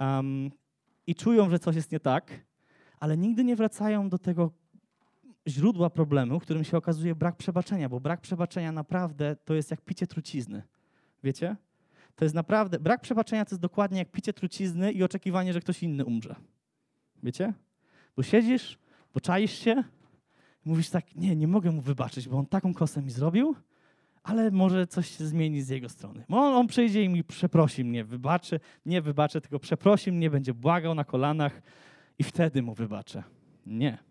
um, 0.00 0.50
i 1.06 1.14
czują, 1.14 1.50
że 1.50 1.58
coś 1.58 1.76
jest 1.76 1.92
nie 1.92 2.00
tak, 2.00 2.46
ale 3.00 3.16
nigdy 3.16 3.44
nie 3.44 3.56
wracają 3.56 4.08
do 4.08 4.18
tego 4.18 4.50
źródła 5.48 5.90
problemu, 5.90 6.40
którym 6.40 6.64
się 6.64 6.76
okazuje 6.76 7.14
brak 7.14 7.36
przebaczenia, 7.36 7.88
bo 7.88 8.00
brak 8.00 8.20
przebaczenia 8.20 8.72
naprawdę 8.72 9.36
to 9.44 9.54
jest 9.54 9.70
jak 9.70 9.80
picie 9.80 10.06
trucizny. 10.06 10.62
Wiecie? 11.24 11.56
To 12.16 12.24
jest 12.24 12.34
naprawdę, 12.34 12.78
brak 12.78 13.00
przebaczenia 13.00 13.44
to 13.44 13.50
jest 13.50 13.62
dokładnie 13.62 13.98
jak 13.98 14.10
picie 14.10 14.32
trucizny 14.32 14.92
i 14.92 15.02
oczekiwanie, 15.02 15.52
że 15.52 15.60
ktoś 15.60 15.82
inny 15.82 16.04
umrze. 16.04 16.34
Wiecie? 17.22 17.54
Bo 18.16 18.22
siedzisz, 18.22 18.78
poczaisz 19.12 19.58
się 19.58 19.84
i 20.66 20.68
mówisz 20.68 20.90
tak, 20.90 21.16
nie, 21.16 21.36
nie 21.36 21.48
mogę 21.48 21.70
mu 21.70 21.80
wybaczyć, 21.80 22.28
bo 22.28 22.38
on 22.38 22.46
taką 22.46 22.74
kosę 22.74 23.02
mi 23.02 23.10
zrobił, 23.10 23.54
ale 24.22 24.50
może 24.50 24.86
coś 24.86 25.18
się 25.18 25.26
zmieni 25.26 25.62
z 25.62 25.68
jego 25.68 25.88
strony. 25.88 26.24
On, 26.28 26.54
on 26.54 26.66
przyjdzie 26.66 27.02
i 27.02 27.08
mi 27.08 27.24
przeprosi 27.24 27.84
mnie, 27.84 28.04
wybaczy, 28.04 28.60
nie 28.86 29.02
wybaczę, 29.02 29.40
tylko 29.40 29.58
przeprosi 29.58 30.12
mnie, 30.12 30.30
będzie 30.30 30.54
błagał 30.54 30.94
na 30.94 31.04
kolanach 31.04 31.62
i 32.18 32.24
wtedy 32.24 32.62
mu 32.62 32.74
wybaczę. 32.74 33.22
Nie. 33.66 34.07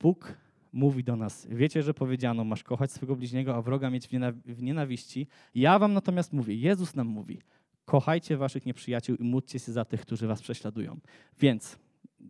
Bóg 0.00 0.34
mówi 0.72 1.04
do 1.04 1.16
nas, 1.16 1.46
wiecie, 1.50 1.82
że 1.82 1.94
powiedziano, 1.94 2.44
masz 2.44 2.62
kochać 2.62 2.92
swego 2.92 3.16
bliźniego, 3.16 3.54
a 3.54 3.62
wroga 3.62 3.90
mieć 3.90 4.08
w 4.46 4.62
nienawiści. 4.62 5.26
Ja 5.54 5.78
wam 5.78 5.92
natomiast 5.92 6.32
mówię, 6.32 6.54
Jezus 6.54 6.94
nam 6.94 7.06
mówi, 7.06 7.40
kochajcie 7.84 8.36
waszych 8.36 8.66
nieprzyjaciół 8.66 9.16
i 9.16 9.24
módlcie 9.24 9.58
się 9.58 9.72
za 9.72 9.84
tych, 9.84 10.00
którzy 10.00 10.26
was 10.26 10.42
prześladują. 10.42 11.00
Więc 11.40 11.78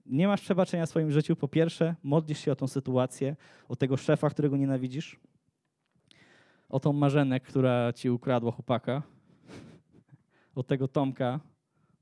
nie 0.06 0.28
masz 0.28 0.40
przebaczenia 0.40 0.86
w 0.86 0.88
swoim 0.88 1.10
życiu, 1.10 1.36
po 1.36 1.48
pierwsze, 1.48 1.94
modlisz 2.02 2.38
się 2.38 2.52
o 2.52 2.56
tą 2.56 2.66
sytuację, 2.66 3.36
o 3.68 3.76
tego 3.76 3.96
szefa, 3.96 4.30
którego 4.30 4.56
nienawidzisz, 4.56 5.20
o 6.68 6.80
tą 6.80 6.92
marzenę, 6.92 7.40
która 7.40 7.92
ci 7.92 8.10
ukradła 8.10 8.52
chłopaka, 8.52 9.02
o 10.54 10.62
tego 10.62 10.88
Tomka, 10.88 11.40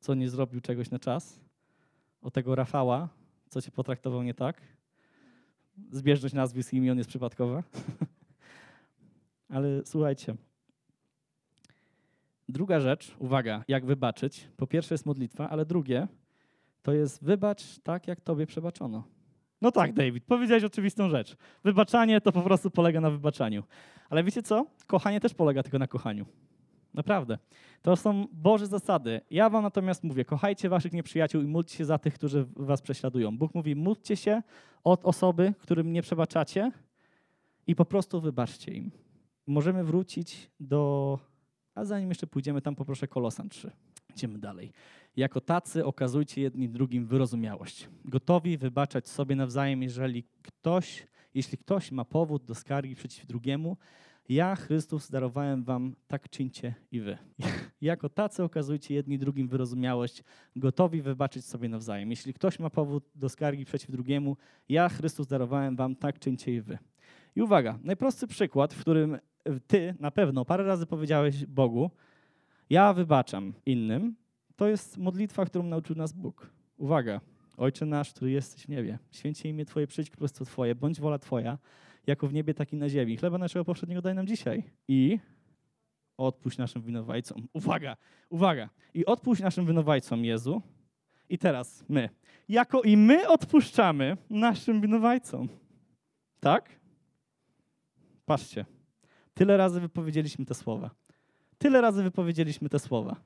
co 0.01 0.15
nie 0.15 0.29
zrobił 0.29 0.61
czegoś 0.61 0.91
na 0.91 0.99
czas, 0.99 1.41
o 2.23 2.31
tego 2.31 2.55
Rafała, 2.55 3.09
co 3.49 3.63
cię 3.63 3.71
potraktował 3.71 4.23
nie 4.23 4.35
tak. 4.35 4.78
Zbieżność 5.93 6.35
nazwisk 6.35 6.73
i 6.73 6.77
imion 6.77 6.99
jest 6.99 7.11
przypadkowa. 7.11 7.63
Ale 9.49 9.83
słuchajcie. 9.85 10.35
Druga 12.49 12.81
rzecz, 12.81 13.17
uwaga, 13.19 13.65
jak 13.69 13.87
wybaczyć. 13.87 14.49
Po 14.57 14.67
pierwsze 14.67 14.95
jest 14.95 15.07
modlitwa, 15.07 15.51
ale 15.51 15.67
drugie, 15.67 16.09
to 16.83 16.93
jest 16.93 17.25
wybacz 17.25 17.79
tak, 17.79 18.09
jak 18.09 18.21
tobie 18.21 18.47
przebaczono. 18.47 19.05
No 19.61 19.73
tak, 19.73 19.93
David, 19.93 20.25
powiedziałeś 20.25 20.65
oczywistą 20.65 21.09
rzecz. 21.09 21.37
Wybaczanie 21.65 22.21
to 22.21 22.33
po 22.33 22.43
prostu 22.43 22.71
polega 22.71 23.01
na 23.01 23.11
wybaczaniu. 23.11 23.63
Ale 24.11 24.25
wiecie 24.25 24.43
co? 24.43 24.67
Kochanie 24.87 25.21
też 25.21 25.35
polega 25.35 25.63
tylko 25.63 25.79
na 25.79 25.87
kochaniu. 25.87 26.27
Naprawdę. 26.99 27.39
To 27.83 27.97
są 27.97 28.27
Boże 28.33 28.67
zasady. 28.67 29.21
Ja 29.31 29.51
wam 29.51 29.63
natomiast 29.63 30.05
mówię, 30.05 30.25
kochajcie 30.25 30.69
waszych 30.69 30.93
nieprzyjaciół 30.93 31.43
i 31.43 31.47
módlcie 31.47 31.77
się 31.77 31.85
za 31.85 31.99
tych, 31.99 32.15
którzy 32.15 32.47
was 32.57 32.83
prześladują. 32.83 33.39
Bóg 33.39 33.55
mówi, 33.55 33.77
módlcie 33.77 34.17
się 34.17 34.43
od 34.85 35.05
osoby, 35.05 35.55
którym 35.59 35.93
nie 35.93 36.03
przebaczacie 36.03 36.73
i 37.67 37.75
po 37.75 37.85
prostu 37.85 38.21
wybaczcie 38.21 38.73
im. 38.73 38.91
Możemy 39.47 39.85
wrócić 39.85 40.51
do... 40.61 41.19
A 41.75 41.85
zanim 41.85 42.09
jeszcze 42.09 42.27
pójdziemy 42.27 42.63
tam, 42.63 42.75
poproszę 42.75 43.09
Kolosan 43.09 43.49
3. 43.49 43.71
Idziemy 44.17 44.39
dalej. 44.39 44.73
Jako 45.17 45.41
tacy 45.41 45.85
okazujcie 45.85 46.43
jedni 46.43 46.69
drugim 46.69 47.07
wyrozumiałość. 47.07 47.89
Gotowi 48.05 48.59
wybaczać 48.59 49.09
sobie 49.09 49.37
nawzajem, 49.37 49.83
jeżeli 49.83 50.25
ktoś, 50.43 51.07
jeśli 51.35 51.59
ktoś 51.59 51.93
ma 51.93 52.05
powód 52.05 52.45
do 52.45 52.55
skargi 52.55 52.95
przeciw 52.95 53.27
drugiemu, 53.27 53.77
ja, 54.29 54.57
Chrystus, 54.57 55.11
darowałem 55.11 55.65
wam, 55.65 55.95
tak 56.07 56.31
czyńcie 56.31 56.75
i 56.93 57.01
wy. 57.01 57.19
Jako 57.81 58.09
tacy 58.09 58.45
okazujcie 58.45 58.95
jedni 58.95 59.19
drugim 59.19 59.49
wyrozumiałość, 59.49 60.23
gotowi 60.57 61.03
wybaczyć 61.03 61.45
sobie 61.45 61.69
nawzajem. 61.69 62.11
Jeśli 62.11 62.35
ktoś 62.35 62.59
ma 62.59 62.71
powód 62.71 63.05
do 63.15 63.29
skargi 63.29 63.65
przeciw 63.65 63.91
drugiemu, 63.91 64.37
ja, 64.69 64.89
Chrystus, 64.89 65.27
darowałem 65.27 65.77
wam, 65.77 65.97
tak 65.97 66.19
czyńcie 66.19 66.55
i 66.55 66.61
wy. 66.61 66.79
I 67.37 67.43
uwaga, 67.43 67.79
najprostszy 67.83 68.27
przykład, 68.27 68.75
w 68.75 68.81
którym 68.81 69.19
ty 69.67 69.95
na 70.01 70.11
pewno 70.11 70.45
parę 70.45 70.65
razy 70.65 70.87
powiedziałeś 70.87 71.47
Bogu, 71.47 71.91
ja 72.71 72.93
wybaczam 72.93 73.53
innym, 73.67 74.15
to 74.57 74.69
jest 74.69 74.99
modlitwa, 74.99 75.45
którą 75.45 75.65
nauczył 75.65 75.97
nas 75.97 76.13
Bóg. 76.13 76.51
Uwaga, 76.77 77.21
Ojcze 77.57 77.87
nasz, 77.87 78.13
który 78.13 78.31
jesteś 78.31 78.63
w 78.65 78.69
niebie, 78.69 78.99
święcie 79.11 79.49
imię 79.49 79.65
Twoje, 79.65 79.87
przyjdź 79.87 80.11
królestwo 80.11 80.45
Twoje, 80.45 80.75
bądź 80.75 81.01
wola 81.01 81.19
Twoja, 81.19 81.59
jako 82.09 82.29
w 82.29 82.33
niebie, 82.33 82.55
tak 82.55 82.73
i 82.73 82.77
na 82.77 82.89
ziemi. 82.89 83.17
Chleba 83.17 83.39
naszego 83.39 83.65
powszedniego 83.65 84.03
daj 84.03 84.15
nam 84.15 84.27
dzisiaj. 84.27 84.63
I 84.89 85.19
odpuść 86.17 86.59
naszym 86.59 86.83
winowajcom. 86.83 87.49
Uwaga, 87.53 87.97
uwaga. 88.31 88.69
I 88.95 89.07
odpuść 89.07 89.43
naszym 89.43 89.67
winowajcom, 89.67 90.25
Jezu. 90.25 90.63
I 91.29 91.39
teraz 91.39 91.85
my. 91.89 92.09
Jako 92.49 92.83
i 92.83 92.97
my 92.97 93.29
odpuszczamy 93.29 94.17
naszym 94.31 94.81
winowajcom. 94.81 95.49
Tak? 96.41 96.81
Patrzcie. 98.25 98.65
Tyle 99.35 99.57
razy 99.57 99.81
wypowiedzieliśmy 99.81 100.45
te 100.45 100.55
słowa. 100.55 100.91
Tyle 101.59 101.81
razy 101.81 102.03
wypowiedzieliśmy 102.03 102.69
te 102.69 102.79
słowa. 102.79 103.17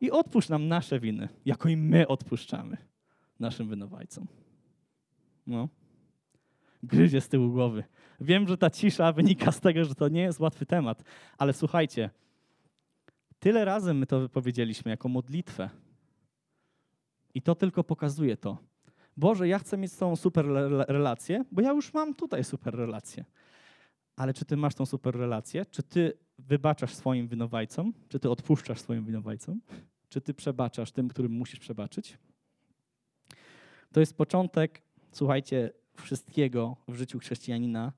I 0.00 0.10
odpuść 0.10 0.48
nam 0.48 0.68
nasze 0.68 1.00
winy, 1.00 1.28
jako 1.44 1.68
i 1.68 1.76
my 1.76 2.08
odpuszczamy 2.08 2.76
naszym 3.40 3.70
winowajcom. 3.70 4.26
No. 5.46 5.68
Gryzie 6.86 7.20
z 7.20 7.28
tyłu 7.28 7.52
głowy. 7.52 7.84
Wiem, 8.20 8.48
że 8.48 8.58
ta 8.58 8.70
cisza 8.70 9.12
wynika 9.12 9.52
z 9.52 9.60
tego, 9.60 9.84
że 9.84 9.94
to 9.94 10.08
nie 10.08 10.22
jest 10.22 10.40
łatwy 10.40 10.66
temat, 10.66 11.02
ale 11.38 11.52
słuchajcie, 11.52 12.10
tyle 13.38 13.64
razy 13.64 13.94
my 13.94 14.06
to 14.06 14.20
wypowiedzieliśmy 14.20 14.90
jako 14.90 15.08
modlitwę. 15.08 15.70
I 17.34 17.42
to 17.42 17.54
tylko 17.54 17.84
pokazuje 17.84 18.36
to. 18.36 18.58
Boże, 19.16 19.48
ja 19.48 19.58
chcę 19.58 19.76
mieć 19.76 19.92
z 19.92 19.96
Tobą 19.96 20.16
super 20.16 20.46
relację, 20.88 21.44
bo 21.52 21.62
ja 21.62 21.72
już 21.72 21.94
mam 21.94 22.14
tutaj 22.14 22.44
super 22.44 22.74
relację. 22.74 23.24
Ale 24.16 24.34
czy 24.34 24.44
Ty 24.44 24.56
masz 24.56 24.74
tą 24.74 24.86
super 24.86 25.16
relację? 25.16 25.66
Czy 25.66 25.82
Ty 25.82 26.12
wybaczasz 26.38 26.94
swoim 26.94 27.28
winowajcom? 27.28 27.92
Czy 28.08 28.20
ty 28.20 28.30
odpuszczasz 28.30 28.80
swoim 28.80 29.04
winowajcom? 29.04 29.60
Czy 30.08 30.20
ty 30.20 30.34
przebaczasz 30.34 30.92
tym, 30.92 31.08
którym 31.08 31.32
musisz 31.32 31.60
przebaczyć? 31.60 32.18
To 33.92 34.00
jest 34.00 34.16
początek, 34.16 34.82
słuchajcie, 35.12 35.70
wszystkiego 36.02 36.76
w 36.88 36.94
życiu 36.94 37.18
chrześcijanina. 37.18 37.92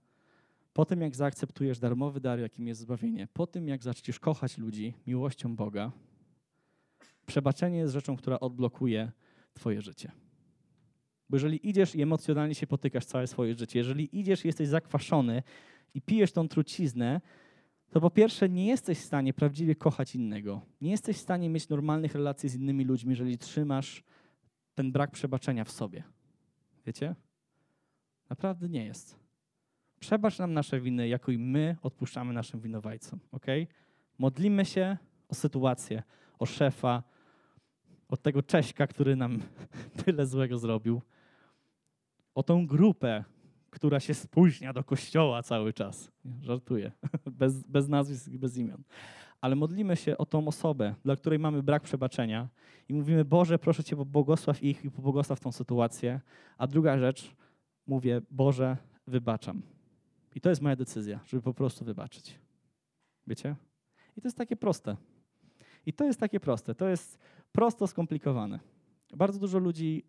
Po 0.73 0.85
tym, 0.85 1.00
jak 1.00 1.17
zaakceptujesz 1.17 1.78
darmowy 1.78 2.21
dar, 2.21 2.40
jakim 2.40 2.67
jest 2.67 2.81
zbawienie, 2.81 3.28
po 3.33 3.47
tym, 3.47 3.69
jak 3.69 3.83
zaczniesz 3.83 4.21
kochać 4.21 4.59
ludzi 4.59 4.95
miłością 5.07 5.57
Boga, 5.57 5.93
przebaczenie 7.26 7.78
jest 7.78 7.93
rzeczą, 7.93 8.17
która 8.17 8.40
odblokuje 8.40 9.12
Twoje 9.55 9.83
życie. 9.83 10.12
Bo 11.31 11.37
jeżeli 11.37 11.69
idziesz 11.69 11.95
i 11.95 12.02
emocjonalnie 12.02 12.55
się 12.55 12.67
potykasz 12.67 13.05
całe 13.05 13.26
swoje 13.26 13.55
życie, 13.55 13.78
jeżeli 13.78 14.19
idziesz 14.21 14.45
i 14.45 14.49
jesteś 14.49 14.69
zakwaszony 14.69 15.43
i 15.95 16.02
pijesz 16.02 16.33
tą 16.33 16.49
truciznę, 16.49 17.21
to 17.90 18.00
po 18.00 18.11
pierwsze 18.11 18.49
nie 18.49 18.67
jesteś 18.67 18.99
w 18.99 19.05
stanie 19.05 19.35
prawdziwie 19.35 19.75
kochać 19.75 20.14
innego. 20.14 20.61
Nie 20.81 20.90
jesteś 20.90 21.17
w 21.17 21.21
stanie 21.21 21.49
mieć 21.49 21.69
normalnych 21.69 22.14
relacji 22.14 22.49
z 22.49 22.55
innymi 22.55 22.85
ludźmi, 22.85 23.11
jeżeli 23.11 23.38
trzymasz 23.38 24.02
ten 24.75 24.93
brak 24.93 25.11
przebaczenia 25.11 25.64
w 25.64 25.71
sobie. 25.71 26.02
Wiecie? 26.87 27.14
Naprawdę 28.30 28.68
nie 28.68 28.85
jest. 28.85 29.18
Przebacz 30.00 30.38
nam 30.38 30.52
nasze 30.52 30.80
winy, 30.80 31.08
jako 31.08 31.32
i 31.32 31.38
my 31.38 31.76
odpuszczamy 31.82 32.32
naszym 32.32 32.61
winowajcom. 32.61 33.20
ok? 33.32 33.47
Modlimy 34.18 34.64
się 34.64 34.97
o 35.28 35.35
sytuację, 35.35 36.02
o 36.38 36.47
szefa, 36.47 37.02
o 38.08 38.16
tego 38.16 38.42
Cześka, 38.42 38.87
który 38.87 39.16
nam 39.16 39.38
tyle 40.04 40.26
złego 40.26 40.58
zrobił, 40.58 41.02
o 42.35 42.42
tą 42.42 42.66
grupę, 42.66 43.25
która 43.70 44.00
się 44.00 44.14
spóźnia 44.14 44.73
do 44.73 44.85
kościoła 44.85 45.42
cały 45.42 45.73
czas. 45.73 46.12
Żartuję, 46.40 46.92
bez, 47.26 47.62
bez 47.62 47.88
nazwisk 47.88 48.30
bez 48.30 48.56
imion. 48.56 48.82
Ale 49.40 49.56
modlimy 49.56 49.97
się 49.97 50.18
o 50.18 50.26
tą 50.26 50.49
osobę, 50.49 50.94
dla 51.04 51.16
której 51.16 51.38
mamy 51.38 51.62
brak 51.62 51.82
przebaczenia 51.82 52.49
i 52.88 52.94
mówimy, 52.94 53.25
Boże, 53.25 53.58
proszę 53.58 53.85
Cię, 53.85 53.97
błogosław 53.97 54.62
ich 54.62 54.85
i 54.85 54.90
pobłogosław 54.90 55.40
tą 55.40 55.52
sytuację. 55.52 56.20
A 56.58 56.66
druga 56.66 56.99
rzecz, 56.99 57.35
mówię, 57.88 58.23
Boże, 58.30 58.76
wybaczam. 59.07 59.62
I 60.35 60.40
to 60.40 60.49
jest 60.49 60.62
moja 60.62 60.76
decyzja, 60.76 61.21
żeby 61.26 61.42
po 61.42 61.54
prostu 61.54 61.85
wybaczyć. 61.85 62.38
Wiecie? 63.26 63.57
I 64.16 64.21
to 64.21 64.28
jest 64.28 64.37
takie 64.37 64.57
proste. 64.57 64.97
I 65.87 65.92
to 65.92 66.04
jest 66.04 66.21
takie 66.21 66.40
proste. 66.40 66.75
To 66.75 66.88
jest 66.88 67.18
prosto 67.52 67.87
skomplikowane. 67.87 68.61
Bardzo 69.16 69.38
dużo 69.38 69.59
ludzi 69.59 70.04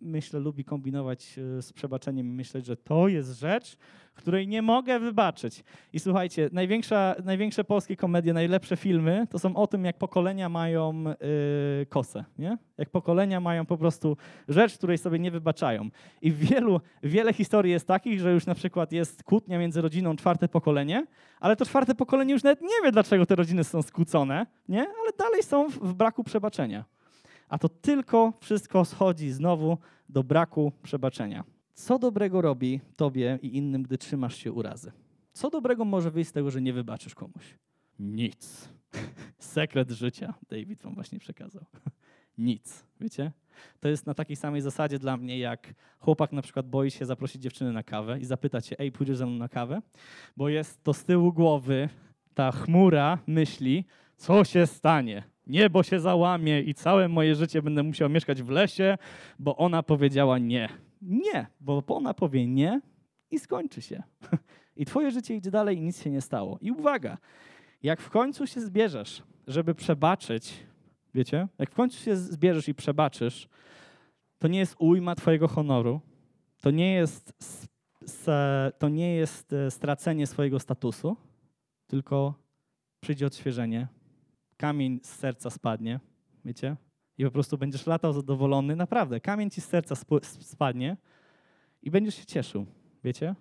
myślę, 0.00 0.40
lubi 0.40 0.64
kombinować 0.64 1.38
e, 1.38 1.62
z 1.62 1.72
przebaczeniem 1.72 2.26
i 2.26 2.30
myśleć, 2.30 2.66
że 2.66 2.76
to 2.76 3.08
jest 3.08 3.38
rzecz, 3.38 3.76
której 4.20 4.48
nie 4.48 4.62
mogę 4.62 5.00
wybaczyć. 5.00 5.64
I 5.92 6.00
słuchajcie, 6.00 6.50
największa, 6.52 7.14
największe 7.24 7.64
polskie 7.64 7.96
komedie, 7.96 8.32
najlepsze 8.32 8.76
filmy 8.76 9.26
to 9.30 9.38
są 9.38 9.56
o 9.56 9.66
tym, 9.66 9.84
jak 9.84 9.98
pokolenia 9.98 10.48
mają 10.48 11.04
yy, 11.04 11.86
kosę. 11.88 12.24
Nie? 12.38 12.58
Jak 12.78 12.90
pokolenia 12.90 13.40
mają 13.40 13.66
po 13.66 13.76
prostu 13.76 14.16
rzecz, 14.48 14.78
której 14.78 14.98
sobie 14.98 15.18
nie 15.18 15.30
wybaczają. 15.30 15.88
I 16.22 16.32
wielu, 16.32 16.80
wiele 17.02 17.32
historii 17.32 17.72
jest 17.72 17.86
takich, 17.86 18.20
że 18.20 18.32
już 18.32 18.46
na 18.46 18.54
przykład 18.54 18.92
jest 18.92 19.22
kłótnia 19.22 19.58
między 19.58 19.80
rodziną 19.80 20.16
czwarte 20.16 20.48
pokolenie, 20.48 21.06
ale 21.40 21.56
to 21.56 21.66
czwarte 21.66 21.94
pokolenie 21.94 22.32
już 22.32 22.42
nawet 22.42 22.60
nie 22.62 22.84
wie, 22.84 22.92
dlaczego 22.92 23.26
te 23.26 23.36
rodziny 23.36 23.64
są 23.64 23.82
skłócone, 23.82 24.46
nie? 24.68 24.80
ale 24.80 25.12
dalej 25.18 25.42
są 25.42 25.68
w, 25.68 25.78
w 25.78 25.94
braku 25.94 26.24
przebaczenia 26.24 26.84
a 27.50 27.58
to 27.58 27.68
tylko 27.68 28.32
wszystko 28.40 28.84
schodzi 28.84 29.30
znowu 29.30 29.78
do 30.08 30.24
braku 30.24 30.72
przebaczenia. 30.82 31.44
Co 31.74 31.98
dobrego 31.98 32.40
robi 32.40 32.80
tobie 32.96 33.38
i 33.42 33.56
innym, 33.56 33.82
gdy 33.82 33.98
trzymasz 33.98 34.36
się 34.36 34.52
urazy? 34.52 34.92
Co 35.32 35.50
dobrego 35.50 35.84
może 35.84 36.10
wyjść 36.10 36.30
z 36.30 36.32
tego, 36.32 36.50
że 36.50 36.60
nie 36.60 36.72
wybaczysz 36.72 37.14
komuś? 37.14 37.58
Nic. 37.98 38.68
Sekret 39.38 39.90
życia 39.90 40.34
David 40.50 40.82
wam 40.82 40.94
właśnie 40.94 41.18
przekazał. 41.18 41.64
Nic, 42.38 42.86
wiecie? 43.00 43.32
To 43.80 43.88
jest 43.88 44.06
na 44.06 44.14
takiej 44.14 44.36
samej 44.36 44.60
zasadzie 44.60 44.98
dla 44.98 45.16
mnie, 45.16 45.38
jak 45.38 45.74
chłopak 45.98 46.32
na 46.32 46.42
przykład 46.42 46.68
boi 46.68 46.90
się 46.90 47.06
zaprosić 47.06 47.42
dziewczynę 47.42 47.72
na 47.72 47.82
kawę 47.82 48.20
i 48.20 48.24
zapytać 48.24 48.66
się, 48.66 48.76
ej, 48.78 48.92
pójdziesz 48.92 49.16
ze 49.16 49.26
mną 49.26 49.36
na 49.36 49.48
kawę? 49.48 49.82
Bo 50.36 50.48
jest 50.48 50.82
to 50.82 50.94
z 50.94 51.04
tyłu 51.04 51.32
głowy 51.32 51.88
ta 52.34 52.52
chmura 52.52 53.18
myśli, 53.26 53.84
co 54.20 54.44
się 54.44 54.66
stanie? 54.66 55.22
niebo 55.50 55.82
się 55.82 56.00
załamie 56.00 56.60
i 56.60 56.74
całe 56.74 57.08
moje 57.08 57.34
życie 57.34 57.62
będę 57.62 57.82
musiał 57.82 58.10
mieszkać 58.10 58.42
w 58.42 58.48
lesie, 58.48 58.98
bo 59.38 59.56
ona 59.56 59.82
powiedziała 59.82 60.38
nie. 60.38 60.68
Nie, 61.02 61.46
bo 61.60 61.82
ona 61.86 62.14
powie 62.14 62.46
nie 62.46 62.80
i 63.30 63.38
skończy 63.38 63.82
się. 63.82 64.02
I 64.76 64.86
twoje 64.86 65.10
życie 65.10 65.36
idzie 65.36 65.50
dalej 65.50 65.78
i 65.78 65.80
nic 65.80 66.02
się 66.02 66.10
nie 66.10 66.20
stało. 66.20 66.58
I 66.60 66.72
uwaga, 66.72 67.18
jak 67.82 68.00
w 68.00 68.10
końcu 68.10 68.46
się 68.46 68.60
zbierzesz, 68.60 69.22
żeby 69.46 69.74
przebaczyć, 69.74 70.54
wiecie, 71.14 71.48
jak 71.58 71.70
w 71.70 71.74
końcu 71.74 71.98
się 71.98 72.16
zbierzesz 72.16 72.68
i 72.68 72.74
przebaczysz, 72.74 73.48
to 74.38 74.48
nie 74.48 74.58
jest 74.58 74.76
ujma 74.78 75.14
twojego 75.14 75.48
honoru, 75.48 76.00
to 76.60 76.70
nie 76.70 76.94
jest, 76.94 77.32
to 78.78 78.88
nie 78.88 79.14
jest 79.14 79.52
e, 79.52 79.70
stracenie 79.70 80.26
swojego 80.26 80.60
statusu, 80.60 81.16
tylko 81.86 82.34
przyjdzie 83.00 83.26
odświeżenie, 83.26 83.88
kamień 84.60 85.00
z 85.02 85.08
serca 85.08 85.50
spadnie, 85.50 86.00
wiecie? 86.44 86.76
I 87.18 87.24
po 87.24 87.30
prostu 87.30 87.58
będziesz 87.58 87.86
latał 87.86 88.12
zadowolony. 88.12 88.76
Naprawdę, 88.76 89.20
kamień 89.20 89.50
ci 89.50 89.60
z 89.60 89.64
serca 89.64 89.94
spadnie 90.40 90.96
i 91.82 91.90
będziesz 91.90 92.14
się 92.14 92.26
cieszył, 92.26 92.66
wiecie? 93.04 93.34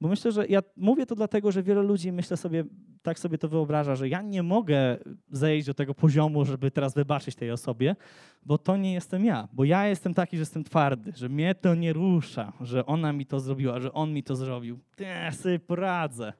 Bo 0.00 0.08
myślę, 0.08 0.32
że 0.32 0.46
ja 0.46 0.62
mówię 0.76 1.06
to 1.06 1.14
dlatego, 1.14 1.52
że 1.52 1.62
wiele 1.62 1.82
ludzi, 1.82 2.12
myślę 2.12 2.36
sobie, 2.36 2.64
tak 3.02 3.18
sobie 3.18 3.38
to 3.38 3.48
wyobraża, 3.48 3.96
że 3.96 4.08
ja 4.08 4.22
nie 4.22 4.42
mogę 4.42 4.98
zejść 5.30 5.66
do 5.66 5.74
tego 5.74 5.94
poziomu, 5.94 6.44
żeby 6.44 6.70
teraz 6.70 6.94
wybaczyć 6.94 7.34
tej 7.34 7.50
osobie, 7.50 7.96
bo 8.42 8.58
to 8.58 8.76
nie 8.76 8.92
jestem 8.92 9.24
ja. 9.24 9.48
Bo 9.52 9.64
ja 9.64 9.86
jestem 9.86 10.14
taki, 10.14 10.36
że 10.36 10.40
jestem 10.40 10.64
twardy, 10.64 11.12
że 11.16 11.28
mnie 11.28 11.54
to 11.54 11.74
nie 11.74 11.92
rusza, 11.92 12.52
że 12.60 12.86
ona 12.86 13.12
mi 13.12 13.26
to 13.26 13.40
zrobiła, 13.40 13.80
że 13.80 13.92
on 13.92 14.12
mi 14.12 14.22
to 14.22 14.36
zrobił. 14.36 14.78
Ja 14.98 15.32
sobie 15.32 15.58
poradzę. 15.58 16.32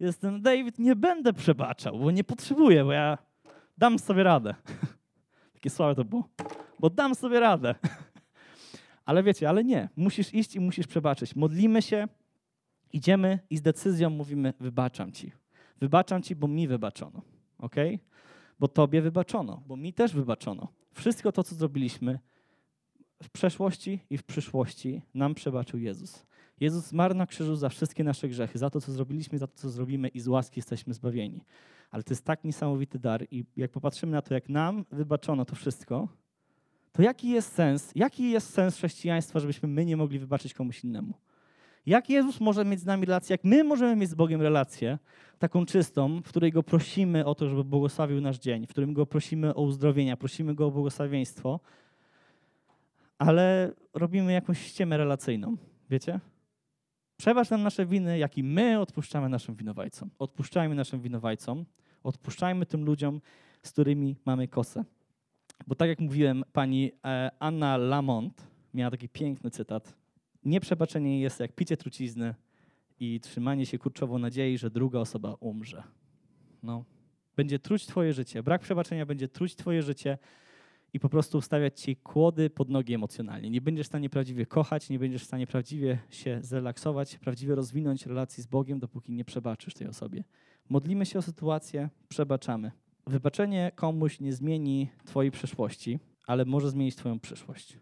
Jestem 0.00 0.42
David, 0.42 0.78
nie 0.78 0.96
będę 0.96 1.32
przebaczał, 1.32 1.98
bo 1.98 2.10
nie 2.10 2.24
potrzebuję, 2.24 2.84
bo 2.84 2.92
ja 2.92 3.18
dam 3.78 3.98
sobie 3.98 4.22
radę. 4.22 4.54
Takie 5.54 5.70
słabe 5.70 5.94
to 5.94 6.04
było. 6.04 6.28
Bo 6.80 6.90
dam 6.90 7.14
sobie 7.14 7.40
radę. 7.40 7.74
Ale 9.04 9.22
wiecie, 9.22 9.48
ale 9.48 9.64
nie. 9.64 9.88
Musisz 9.96 10.34
iść 10.34 10.56
i 10.56 10.60
musisz 10.60 10.86
przebaczyć. 10.86 11.36
Modlimy 11.36 11.82
się, 11.82 12.08
idziemy 12.92 13.38
i 13.50 13.56
z 13.56 13.62
decyzją 13.62 14.10
mówimy: 14.10 14.54
Wybaczam 14.60 15.12
ci. 15.12 15.32
Wybaczam 15.80 16.22
ci, 16.22 16.36
bo 16.36 16.48
mi 16.48 16.68
wybaczono. 16.68 17.22
Ok? 17.58 17.74
Bo 18.58 18.68
tobie 18.68 19.02
wybaczono, 19.02 19.62
bo 19.66 19.76
mi 19.76 19.92
też 19.92 20.14
wybaczono. 20.14 20.68
Wszystko 20.92 21.32
to, 21.32 21.44
co 21.44 21.54
zrobiliśmy 21.54 22.18
w 23.22 23.30
przeszłości 23.30 24.00
i 24.10 24.18
w 24.18 24.22
przyszłości, 24.22 25.02
nam 25.14 25.34
przebaczył 25.34 25.80
Jezus. 25.80 26.26
Jezus 26.60 26.86
zmarł 26.86 27.14
na 27.14 27.26
krzyżu 27.26 27.56
za 27.56 27.68
wszystkie 27.68 28.04
nasze 28.04 28.28
grzechy, 28.28 28.58
za 28.58 28.70
to, 28.70 28.80
co 28.80 28.92
zrobiliśmy, 28.92 29.38
za 29.38 29.46
to, 29.46 29.56
co 29.56 29.70
zrobimy 29.70 30.08
i 30.08 30.20
z 30.20 30.28
łaski 30.28 30.58
jesteśmy 30.58 30.94
zbawieni. 30.94 31.40
Ale 31.96 32.02
to 32.02 32.12
jest 32.12 32.24
tak 32.24 32.44
niesamowity 32.44 32.98
dar 32.98 33.26
i 33.30 33.44
jak 33.56 33.70
popatrzymy 33.70 34.12
na 34.12 34.22
to, 34.22 34.34
jak 34.34 34.48
nam 34.48 34.84
wybaczono 34.92 35.44
to 35.44 35.56
wszystko, 35.56 36.08
to 36.92 37.02
jaki 37.02 37.28
jest 37.28 37.52
sens, 37.52 37.92
jaki 37.94 38.30
jest 38.30 38.50
sens 38.50 38.76
chrześcijaństwa, 38.76 39.40
żebyśmy 39.40 39.68
my 39.68 39.84
nie 39.84 39.96
mogli 39.96 40.18
wybaczyć 40.18 40.54
komuś 40.54 40.84
innemu? 40.84 41.14
Jak 41.86 42.10
Jezus 42.10 42.40
może 42.40 42.64
mieć 42.64 42.80
z 42.80 42.84
nami 42.84 43.06
relację, 43.06 43.34
jak 43.34 43.44
my 43.44 43.64
możemy 43.64 43.96
mieć 43.96 44.10
z 44.10 44.14
Bogiem 44.14 44.42
relację 44.42 44.98
taką 45.38 45.66
czystą, 45.66 46.20
w 46.22 46.28
której 46.28 46.52
Go 46.52 46.62
prosimy 46.62 47.24
o 47.24 47.34
to, 47.34 47.48
żeby 47.48 47.64
błogosławił 47.64 48.20
nasz 48.20 48.38
dzień, 48.38 48.66
w 48.66 48.70
którym 48.70 48.94
Go 48.94 49.06
prosimy 49.06 49.54
o 49.54 49.62
uzdrowienia, 49.62 50.16
prosimy 50.16 50.54
Go 50.54 50.66
o 50.66 50.70
błogosławieństwo, 50.70 51.60
ale 53.18 53.72
robimy 53.94 54.32
jakąś 54.32 54.66
ściemę 54.66 54.96
relacyjną, 54.96 55.56
wiecie? 55.90 56.20
Przebacz 57.16 57.50
nam 57.50 57.62
nasze 57.62 57.86
winy, 57.86 58.18
jak 58.18 58.38
i 58.38 58.42
my 58.42 58.80
odpuszczamy 58.80 59.28
naszym 59.28 59.54
winowajcom. 59.54 60.10
Odpuszczajmy 60.18 60.74
naszym 60.74 61.00
winowajcom, 61.00 61.64
odpuszczajmy 62.06 62.66
tym 62.66 62.84
ludziom, 62.84 63.20
z 63.62 63.72
którymi 63.72 64.16
mamy 64.24 64.48
kosę. 64.48 64.84
Bo 65.66 65.74
tak 65.74 65.88
jak 65.88 66.00
mówiłem, 66.00 66.44
pani 66.52 66.92
e, 67.04 67.30
Anna 67.38 67.76
Lamont 67.76 68.46
miała 68.74 68.90
taki 68.90 69.08
piękny 69.08 69.50
cytat. 69.50 69.94
Nieprzebaczenie 70.44 71.20
jest 71.20 71.40
jak 71.40 71.52
picie 71.52 71.76
trucizny 71.76 72.34
i 73.00 73.20
trzymanie 73.20 73.66
się 73.66 73.78
kurczowo 73.78 74.18
nadziei, 74.18 74.58
że 74.58 74.70
druga 74.70 74.98
osoba 74.98 75.36
umrze. 75.40 75.82
No. 76.62 76.84
Będzie 77.36 77.58
truć 77.58 77.86
twoje 77.86 78.12
życie. 78.12 78.42
Brak 78.42 78.62
przebaczenia 78.62 79.06
będzie 79.06 79.28
truć 79.28 79.56
twoje 79.56 79.82
życie 79.82 80.18
i 80.92 81.00
po 81.00 81.08
prostu 81.08 81.38
ustawiać 81.38 81.80
ci 81.80 81.96
kłody 81.96 82.50
pod 82.50 82.68
nogi 82.68 82.94
emocjonalnie. 82.94 83.50
Nie 83.50 83.60
będziesz 83.60 83.86
w 83.86 83.88
stanie 83.88 84.10
prawdziwie 84.10 84.46
kochać, 84.46 84.90
nie 84.90 84.98
będziesz 84.98 85.22
w 85.22 85.26
stanie 85.26 85.46
prawdziwie 85.46 85.98
się 86.10 86.38
zrelaksować, 86.42 87.18
prawdziwie 87.18 87.54
rozwinąć 87.54 88.06
relacji 88.06 88.42
z 88.42 88.46
Bogiem, 88.46 88.78
dopóki 88.78 89.12
nie 89.12 89.24
przebaczysz 89.24 89.74
tej 89.74 89.88
osobie. 89.88 90.24
Modlimy 90.68 91.06
się 91.06 91.18
o 91.18 91.22
sytuację, 91.22 91.88
przebaczamy. 92.08 92.72
Wybaczenie 93.06 93.72
komuś 93.74 94.20
nie 94.20 94.32
zmieni 94.32 94.90
twojej 95.04 95.30
przeszłości, 95.30 95.98
ale 96.26 96.44
może 96.44 96.70
zmienić 96.70 96.96
twoją 96.96 97.20
przyszłość. 97.20 97.78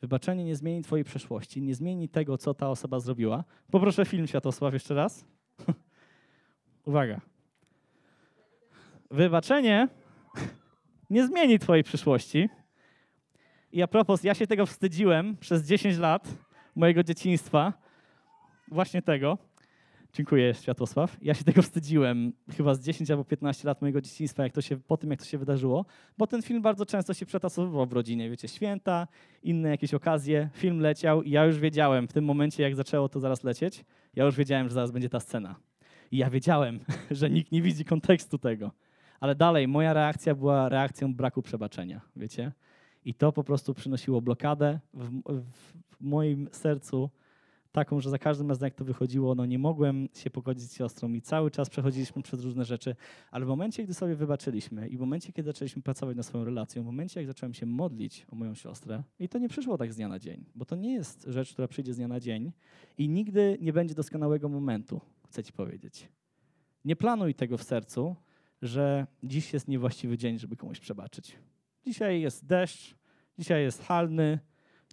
Wybaczenie 0.00 0.44
nie 0.44 0.56
zmieni 0.56 0.82
twojej 0.82 1.04
przeszłości, 1.04 1.62
nie 1.62 1.74
zmieni 1.74 2.08
tego, 2.08 2.38
co 2.38 2.54
ta 2.54 2.70
osoba 2.70 3.00
zrobiła. 3.00 3.44
Poproszę 3.70 4.04
film 4.04 4.26
Światosław 4.26 4.74
jeszcze 4.74 4.94
raz. 4.94 5.24
Uwaga. 6.86 7.20
Wybaczenie 9.10 9.88
nie 11.10 11.26
zmieni 11.26 11.58
twojej 11.58 11.84
przyszłości. 11.84 12.48
I 13.72 13.82
a 13.82 13.86
propos, 13.86 14.24
ja 14.24 14.34
się 14.34 14.46
tego 14.46 14.66
wstydziłem 14.66 15.36
przez 15.36 15.66
10 15.66 15.98
lat 15.98 16.28
mojego 16.74 17.02
dzieciństwa, 17.02 17.72
właśnie 18.68 19.02
tego. 19.02 19.38
Dziękuję, 20.14 20.54
Światłosław. 20.54 21.16
Ja 21.22 21.34
się 21.34 21.44
tego 21.44 21.62
wstydziłem 21.62 22.32
chyba 22.56 22.74
z 22.74 22.80
10 22.80 23.10
albo 23.10 23.24
15 23.24 23.68
lat 23.68 23.80
mojego 23.80 24.00
dzieciństwa, 24.00 24.42
jak 24.42 24.52
to 24.52 24.62
się, 24.62 24.76
po 24.76 24.96
tym, 24.96 25.10
jak 25.10 25.20
to 25.20 25.26
się 25.26 25.38
wydarzyło, 25.38 25.84
bo 26.18 26.26
ten 26.26 26.42
film 26.42 26.62
bardzo 26.62 26.86
często 26.86 27.14
się 27.14 27.26
przetasowywał 27.26 27.86
w 27.86 27.92
rodzinie. 27.92 28.30
Wiecie, 28.30 28.48
święta, 28.48 29.08
inne 29.42 29.68
jakieś 29.68 29.94
okazje, 29.94 30.48
film 30.52 30.80
leciał 30.80 31.22
i 31.22 31.30
ja 31.30 31.44
już 31.44 31.58
wiedziałem 31.58 32.08
w 32.08 32.12
tym 32.12 32.24
momencie, 32.24 32.62
jak 32.62 32.74
zaczęło 32.74 33.08
to 33.08 33.20
zaraz 33.20 33.44
lecieć, 33.44 33.84
ja 34.14 34.24
już 34.24 34.36
wiedziałem, 34.36 34.68
że 34.68 34.74
zaraz 34.74 34.90
będzie 34.90 35.08
ta 35.08 35.20
scena. 35.20 35.56
I 36.12 36.16
ja 36.16 36.30
wiedziałem, 36.30 36.80
że 37.10 37.30
nikt 37.30 37.52
nie 37.52 37.62
widzi 37.62 37.84
kontekstu 37.84 38.38
tego. 38.38 38.70
Ale 39.20 39.34
dalej, 39.34 39.68
moja 39.68 39.92
reakcja 39.92 40.34
była 40.34 40.68
reakcją 40.68 41.14
braku 41.14 41.42
przebaczenia, 41.42 42.00
wiecie? 42.16 42.52
I 43.04 43.14
to 43.14 43.32
po 43.32 43.44
prostu 43.44 43.74
przynosiło 43.74 44.20
blokadę 44.20 44.80
w, 44.94 45.22
w 45.42 46.00
moim 46.00 46.48
sercu, 46.52 47.10
taką, 47.74 48.00
że 48.00 48.10
za 48.10 48.18
każdym 48.18 48.48
razem 48.48 48.66
jak 48.66 48.74
to 48.74 48.84
wychodziło, 48.84 49.34
no 49.34 49.46
nie 49.46 49.58
mogłem 49.58 50.08
się 50.14 50.30
pogodzić 50.30 50.64
z 50.64 50.76
siostrą 50.76 51.12
i 51.12 51.22
cały 51.22 51.50
czas 51.50 51.70
przechodziliśmy 51.70 52.22
przez 52.22 52.44
różne 52.44 52.64
rzeczy, 52.64 52.96
ale 53.30 53.44
w 53.44 53.48
momencie, 53.48 53.84
gdy 53.84 53.94
sobie 53.94 54.14
wybaczyliśmy 54.14 54.88
i 54.88 54.96
w 54.96 55.00
momencie, 55.00 55.32
kiedy 55.32 55.46
zaczęliśmy 55.46 55.82
pracować 55.82 56.16
nad 56.16 56.26
swoją 56.26 56.44
relacją, 56.44 56.82
w 56.82 56.86
momencie, 56.86 57.20
jak 57.20 57.26
zacząłem 57.26 57.54
się 57.54 57.66
modlić 57.66 58.26
o 58.32 58.36
moją 58.36 58.54
siostrę, 58.54 59.02
i 59.18 59.28
to 59.28 59.38
nie 59.38 59.48
przyszło 59.48 59.78
tak 59.78 59.92
z 59.92 59.96
dnia 59.96 60.08
na 60.08 60.18
dzień, 60.18 60.44
bo 60.54 60.64
to 60.64 60.76
nie 60.76 60.92
jest 60.92 61.24
rzecz, 61.28 61.52
która 61.52 61.68
przyjdzie 61.68 61.94
z 61.94 61.96
dnia 61.96 62.08
na 62.08 62.20
dzień 62.20 62.52
i 62.98 63.08
nigdy 63.08 63.58
nie 63.60 63.72
będzie 63.72 63.94
doskonałego 63.94 64.48
momentu, 64.48 65.00
chcę 65.28 65.44
ci 65.44 65.52
powiedzieć. 65.52 66.08
Nie 66.84 66.96
planuj 66.96 67.34
tego 67.34 67.58
w 67.58 67.62
sercu, 67.62 68.16
że 68.62 69.06
dziś 69.22 69.52
jest 69.52 69.68
niewłaściwy 69.68 70.18
dzień, 70.18 70.38
żeby 70.38 70.56
komuś 70.56 70.80
przebaczyć. 70.80 71.38
Dzisiaj 71.84 72.20
jest 72.20 72.46
deszcz, 72.46 72.94
dzisiaj 73.38 73.62
jest 73.62 73.82
halny, 73.82 74.38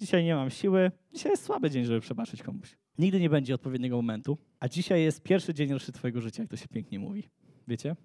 dzisiaj 0.02 0.24
nie 0.24 0.36
mam 0.36 0.50
siły, 0.50 0.92
dzisiaj 1.14 1.32
jest 1.32 1.44
słaby 1.44 1.70
dzień, 1.70 1.86
żeby 1.86 2.00
przebaczyć 2.00 2.44
komuś. 2.44 2.78
Nigdy 2.98 3.20
nie 3.20 3.30
będzie 3.30 3.56
odpowiedniego 3.56 3.96
momentu, 3.96 4.38
a 4.60 4.68
dzisiaj 4.68 5.04
jest 5.04 5.24
pierwszy 5.24 5.54
dzień 5.54 5.74
roszy 5.74 5.92
Twojego 5.92 6.22
życia, 6.22 6.44
jak 6.44 6.50
to 6.50 6.58
się 6.58 6.68
pięknie 6.68 7.00
mówi. 7.00 7.30
Wiecie? 7.68 7.96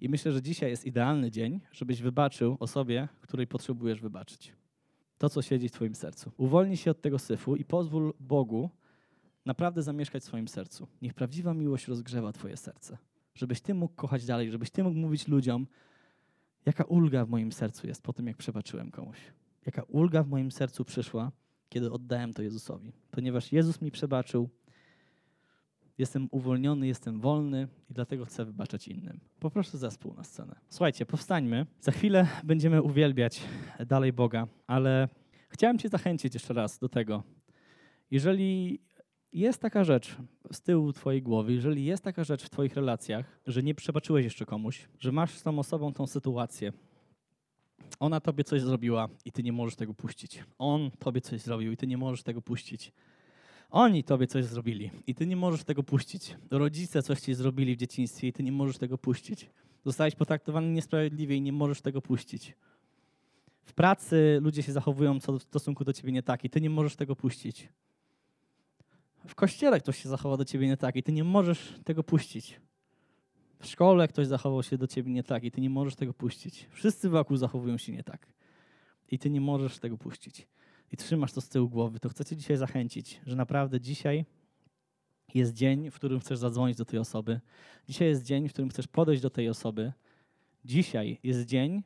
I 0.00 0.08
myślę, 0.08 0.32
że 0.32 0.42
dzisiaj 0.42 0.70
jest 0.70 0.86
idealny 0.86 1.30
dzień, 1.30 1.60
żebyś 1.72 2.02
wybaczył 2.02 2.56
osobie, 2.60 3.08
której 3.20 3.46
potrzebujesz 3.46 4.00
wybaczyć. 4.00 4.52
To, 5.18 5.28
co 5.28 5.42
siedzi 5.42 5.68
w 5.68 5.72
Twoim 5.72 5.94
sercu. 5.94 6.32
Uwolnij 6.36 6.76
się 6.76 6.90
od 6.90 7.00
tego 7.00 7.18
syfu 7.18 7.56
i 7.56 7.64
pozwól 7.64 8.14
Bogu 8.20 8.70
naprawdę 9.46 9.82
zamieszkać 9.82 10.22
w 10.22 10.26
swoim 10.26 10.48
sercu. 10.48 10.88
Niech 11.02 11.14
prawdziwa 11.14 11.54
miłość 11.54 11.88
rozgrzewa 11.88 12.32
Twoje 12.32 12.56
serce. 12.56 12.98
Żebyś 13.34 13.60
Ty 13.60 13.74
mógł 13.74 13.94
kochać 13.94 14.26
dalej, 14.26 14.50
żebyś 14.50 14.70
Ty 14.70 14.84
mógł 14.84 14.98
mówić 14.98 15.28
ludziom, 15.28 15.66
jaka 16.66 16.84
ulga 16.84 17.24
w 17.24 17.28
moim 17.28 17.52
sercu 17.52 17.86
jest 17.86 18.02
po 18.02 18.12
tym, 18.12 18.26
jak 18.26 18.36
przebaczyłem 18.36 18.90
komuś 18.90 19.18
jaka 19.66 19.82
ulga 19.82 20.22
w 20.22 20.28
moim 20.28 20.50
sercu 20.50 20.84
przyszła, 20.84 21.32
kiedy 21.70 21.92
oddałem 21.92 22.34
to 22.34 22.42
Jezusowi. 22.42 22.92
Ponieważ 23.10 23.52
Jezus 23.52 23.80
mi 23.80 23.90
przebaczył, 23.90 24.48
jestem 25.98 26.28
uwolniony, 26.30 26.86
jestem 26.86 27.20
wolny 27.20 27.68
i 27.90 27.94
dlatego 27.94 28.24
chcę 28.24 28.44
wybaczać 28.44 28.88
innym. 28.88 29.20
Poproszę 29.40 29.78
zespół 29.78 30.14
na 30.14 30.24
scenę. 30.24 30.56
Słuchajcie, 30.68 31.06
powstańmy. 31.06 31.66
Za 31.80 31.92
chwilę 31.92 32.26
będziemy 32.44 32.82
uwielbiać 32.82 33.40
dalej 33.86 34.12
Boga, 34.12 34.46
ale 34.66 35.08
chciałem 35.48 35.78
Cię 35.78 35.88
zachęcić 35.88 36.34
jeszcze 36.34 36.54
raz 36.54 36.78
do 36.78 36.88
tego. 36.88 37.22
Jeżeli 38.10 38.80
jest 39.32 39.62
taka 39.62 39.84
rzecz 39.84 40.16
z 40.52 40.62
tyłu 40.62 40.92
Twojej 40.92 41.22
głowy, 41.22 41.52
jeżeli 41.52 41.84
jest 41.84 42.04
taka 42.04 42.24
rzecz 42.24 42.42
w 42.42 42.50
Twoich 42.50 42.74
relacjach, 42.74 43.40
że 43.46 43.62
nie 43.62 43.74
przebaczyłeś 43.74 44.24
jeszcze 44.24 44.46
komuś, 44.46 44.88
że 44.98 45.12
masz 45.12 45.38
z 45.38 45.42
tą 45.42 45.58
osobą 45.58 45.92
tą 45.92 46.06
sytuację, 46.06 46.72
ona 48.00 48.20
tobie 48.20 48.44
coś 48.44 48.60
zrobiła 48.62 49.08
i 49.24 49.32
ty 49.32 49.42
nie 49.42 49.52
możesz 49.52 49.76
tego 49.76 49.94
puścić. 49.94 50.44
On 50.58 50.90
tobie 50.90 51.20
coś 51.20 51.40
zrobił 51.40 51.72
i 51.72 51.76
ty 51.76 51.86
nie 51.86 51.98
możesz 51.98 52.22
tego 52.22 52.42
puścić. 52.42 52.92
Oni 53.70 54.04
tobie 54.04 54.26
coś 54.26 54.44
zrobili 54.44 54.90
i 55.06 55.14
ty 55.14 55.26
nie 55.26 55.36
możesz 55.36 55.64
tego 55.64 55.82
puścić. 55.82 56.36
Rodzice 56.50 57.02
coś 57.02 57.20
ci 57.20 57.34
zrobili 57.34 57.74
w 57.74 57.78
dzieciństwie 57.78 58.28
i 58.28 58.32
ty 58.32 58.42
nie 58.42 58.52
możesz 58.52 58.78
tego 58.78 58.98
puścić. 58.98 59.50
Zostałeś 59.84 60.14
potraktowany 60.14 60.68
niesprawiedliwie 60.68 61.36
i 61.36 61.40
nie 61.40 61.52
możesz 61.52 61.80
tego 61.80 62.02
puścić. 62.02 62.56
W 63.64 63.74
pracy 63.74 64.38
ludzie 64.42 64.62
się 64.62 64.72
zachowują 64.72 65.20
co 65.20 65.38
w 65.38 65.42
stosunku 65.42 65.84
do 65.84 65.92
ciebie 65.92 66.12
nie 66.12 66.22
tak 66.22 66.44
i 66.44 66.50
ty 66.50 66.60
nie 66.60 66.70
możesz 66.70 66.96
tego 66.96 67.16
puścić. 67.16 67.68
W 69.26 69.34
kościele 69.34 69.80
ktoś 69.80 70.02
się 70.02 70.08
zachowa 70.08 70.36
do 70.36 70.44
ciebie 70.44 70.66
nie 70.66 70.76
tak 70.76 70.96
i 70.96 71.02
ty 71.02 71.12
nie 71.12 71.24
możesz 71.24 71.74
tego 71.84 72.04
puścić. 72.04 72.60
W 73.60 73.66
szkole 73.66 74.08
ktoś 74.08 74.26
zachował 74.26 74.62
się 74.62 74.78
do 74.78 74.86
ciebie 74.86 75.12
nie 75.12 75.22
tak 75.22 75.44
i 75.44 75.50
ty 75.50 75.60
nie 75.60 75.70
możesz 75.70 75.94
tego 75.94 76.14
puścić. 76.14 76.66
Wszyscy 76.70 77.08
wokół 77.08 77.36
zachowują 77.36 77.78
się 77.78 77.92
nie 77.92 78.04
tak. 78.04 78.26
I 79.10 79.18
ty 79.18 79.30
nie 79.30 79.40
możesz 79.40 79.78
tego 79.78 79.98
puścić. 79.98 80.48
I 80.92 80.96
trzymasz 80.96 81.32
to 81.32 81.40
z 81.40 81.48
tyłu 81.48 81.68
głowy. 81.68 82.00
To 82.00 82.08
chcę 82.08 82.24
cię 82.24 82.36
dzisiaj 82.36 82.56
zachęcić, 82.56 83.20
że 83.26 83.36
naprawdę 83.36 83.80
dzisiaj 83.80 84.24
jest 85.34 85.52
dzień, 85.54 85.90
w 85.90 85.94
którym 85.94 86.20
chcesz 86.20 86.38
zadzwonić 86.38 86.76
do 86.76 86.84
tej 86.84 86.98
osoby. 86.98 87.40
Dzisiaj 87.88 88.08
jest 88.08 88.24
dzień, 88.24 88.48
w 88.48 88.52
którym 88.52 88.70
chcesz 88.70 88.86
podejść 88.86 89.22
do 89.22 89.30
tej 89.30 89.48
osoby. 89.48 89.92
Dzisiaj 90.64 91.18
jest 91.22 91.44
dzień, 91.44 91.82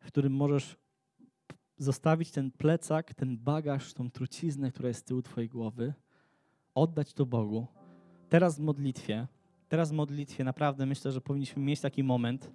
w 0.00 0.06
którym 0.06 0.32
możesz 0.32 0.76
zostawić 1.78 2.30
ten 2.30 2.50
plecak, 2.50 3.14
ten 3.14 3.38
bagaż, 3.38 3.94
tą 3.94 4.10
truciznę, 4.10 4.70
która 4.70 4.88
jest 4.88 5.00
z 5.00 5.04
tyłu 5.04 5.22
twojej 5.22 5.48
głowy, 5.48 5.94
oddać 6.74 7.14
to 7.14 7.26
Bogu. 7.26 7.66
Teraz 8.28 8.58
w 8.58 8.60
modlitwie 8.60 9.26
teraz 9.70 9.90
w 9.90 9.92
modlitwie 9.92 10.44
naprawdę 10.44 10.86
myślę, 10.86 11.12
że 11.12 11.20
powinniśmy 11.20 11.62
mieć 11.62 11.80
taki 11.80 12.02
moment, 12.02 12.50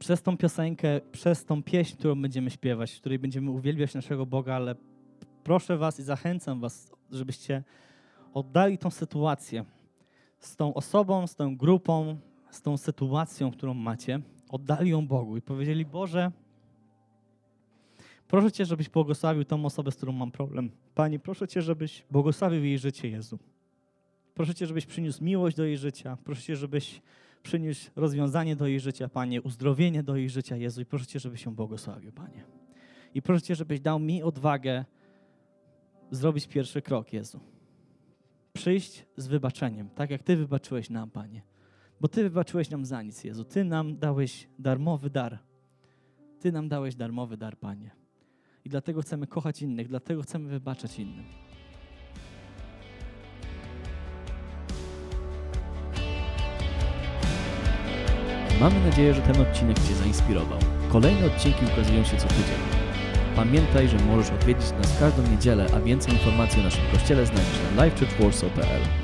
przez 0.00 0.22
tą 0.22 0.36
piosenkę, 0.36 1.00
przez 1.12 1.44
tą 1.44 1.62
pieśń, 1.62 1.96
którą 1.96 2.22
będziemy 2.22 2.50
śpiewać, 2.50 2.92
w 2.92 3.00
której 3.00 3.18
będziemy 3.18 3.50
uwielbiać 3.50 3.94
naszego 3.94 4.26
Boga, 4.26 4.54
ale 4.54 4.74
proszę 5.44 5.76
Was 5.76 6.00
i 6.00 6.02
zachęcam 6.02 6.60
Was, 6.60 6.92
żebyście 7.10 7.62
oddali 8.34 8.78
tą 8.78 8.90
sytuację 8.90 9.64
z 10.38 10.56
tą 10.56 10.74
osobą, 10.74 11.26
z 11.26 11.36
tą 11.36 11.56
grupą, 11.56 12.16
z 12.50 12.62
tą 12.62 12.76
sytuacją, 12.76 13.50
którą 13.50 13.74
macie, 13.74 14.20
oddali 14.48 14.90
ją 14.90 15.06
Bogu 15.06 15.36
i 15.36 15.42
powiedzieli: 15.42 15.84
Boże, 15.84 16.32
proszę 18.28 18.52
Cię, 18.52 18.64
żebyś 18.64 18.88
błogosławił 18.88 19.44
tą 19.44 19.64
osobę, 19.64 19.90
z 19.90 19.96
którą 19.96 20.12
mam 20.12 20.30
problem. 20.30 20.70
Panie, 20.94 21.18
proszę 21.18 21.48
Cię, 21.48 21.62
żebyś 21.62 22.04
błogosławił 22.10 22.64
jej 22.64 22.78
życie, 22.78 23.08
Jezu. 23.08 23.38
Proszę 24.34 24.54
Cię, 24.54 24.66
żebyś 24.66 24.86
przyniósł 24.86 25.24
miłość 25.24 25.56
do 25.56 25.64
jej 25.64 25.78
życia. 25.78 26.18
Proszę 26.24 26.42
Cię, 26.42 26.56
żebyś 26.56 27.02
przyniósł 27.42 27.90
rozwiązanie 27.96 28.56
do 28.56 28.66
jej 28.66 28.80
życia, 28.80 29.08
Panie, 29.08 29.42
uzdrowienie 29.42 30.02
do 30.02 30.16
jej 30.16 30.30
życia, 30.30 30.56
Jezu. 30.56 30.80
I 30.80 30.84
proszę 30.84 31.06
Cię, 31.06 31.20
żebyś 31.20 31.44
ją 31.44 31.54
błogosławił, 31.54 32.12
Panie. 32.12 32.44
I 33.14 33.22
proszę 33.22 33.42
Cię, 33.42 33.54
żebyś 33.54 33.80
dał 33.80 33.98
mi 33.98 34.22
odwagę 34.22 34.84
zrobić 36.10 36.46
pierwszy 36.46 36.82
krok, 36.82 37.12
Jezu. 37.12 37.40
Przyjść 38.52 39.06
z 39.16 39.26
wybaczeniem, 39.26 39.88
tak 39.90 40.10
jak 40.10 40.22
Ty 40.22 40.36
wybaczyłeś 40.36 40.90
nam, 40.90 41.10
Panie. 41.10 41.42
Bo 42.00 42.08
Ty 42.08 42.22
wybaczyłeś 42.22 42.70
nam 42.70 42.84
za 42.84 43.02
nic, 43.02 43.24
Jezu. 43.24 43.44
Ty 43.44 43.64
nam 43.64 43.98
dałeś 43.98 44.48
darmowy 44.58 45.10
dar. 45.10 45.38
Ty 46.40 46.52
nam 46.52 46.68
dałeś 46.68 46.94
darmowy 46.94 47.36
dar, 47.36 47.58
Panie. 47.58 47.90
I 48.64 48.68
dlatego 48.68 49.02
chcemy 49.02 49.26
kochać 49.26 49.62
innych, 49.62 49.88
dlatego 49.88 50.22
chcemy 50.22 50.48
wybaczać 50.48 50.98
innym. 50.98 51.43
Mamy 58.64 58.80
nadzieję, 58.80 59.14
że 59.14 59.22
ten 59.22 59.40
odcinek 59.40 59.76
Cię 59.78 59.94
zainspirował. 59.94 60.58
Kolejne 60.88 61.26
odcinki 61.26 61.64
ukazują 61.72 62.04
się 62.04 62.16
co 62.16 62.28
tydzień. 62.28 62.60
Pamiętaj, 63.36 63.88
że 63.88 63.96
możesz 63.98 64.30
odwiedzić 64.30 64.70
nas 64.70 64.98
każdą 65.00 65.22
niedzielę, 65.30 65.66
a 65.74 65.80
więcej 65.80 66.12
informacji 66.12 66.60
o 66.60 66.64
naszym 66.64 66.84
kościele 66.92 67.26
znajdziesz 67.26 67.58
na 67.76 67.84
livechurchwarsaw.pl. 67.84 69.03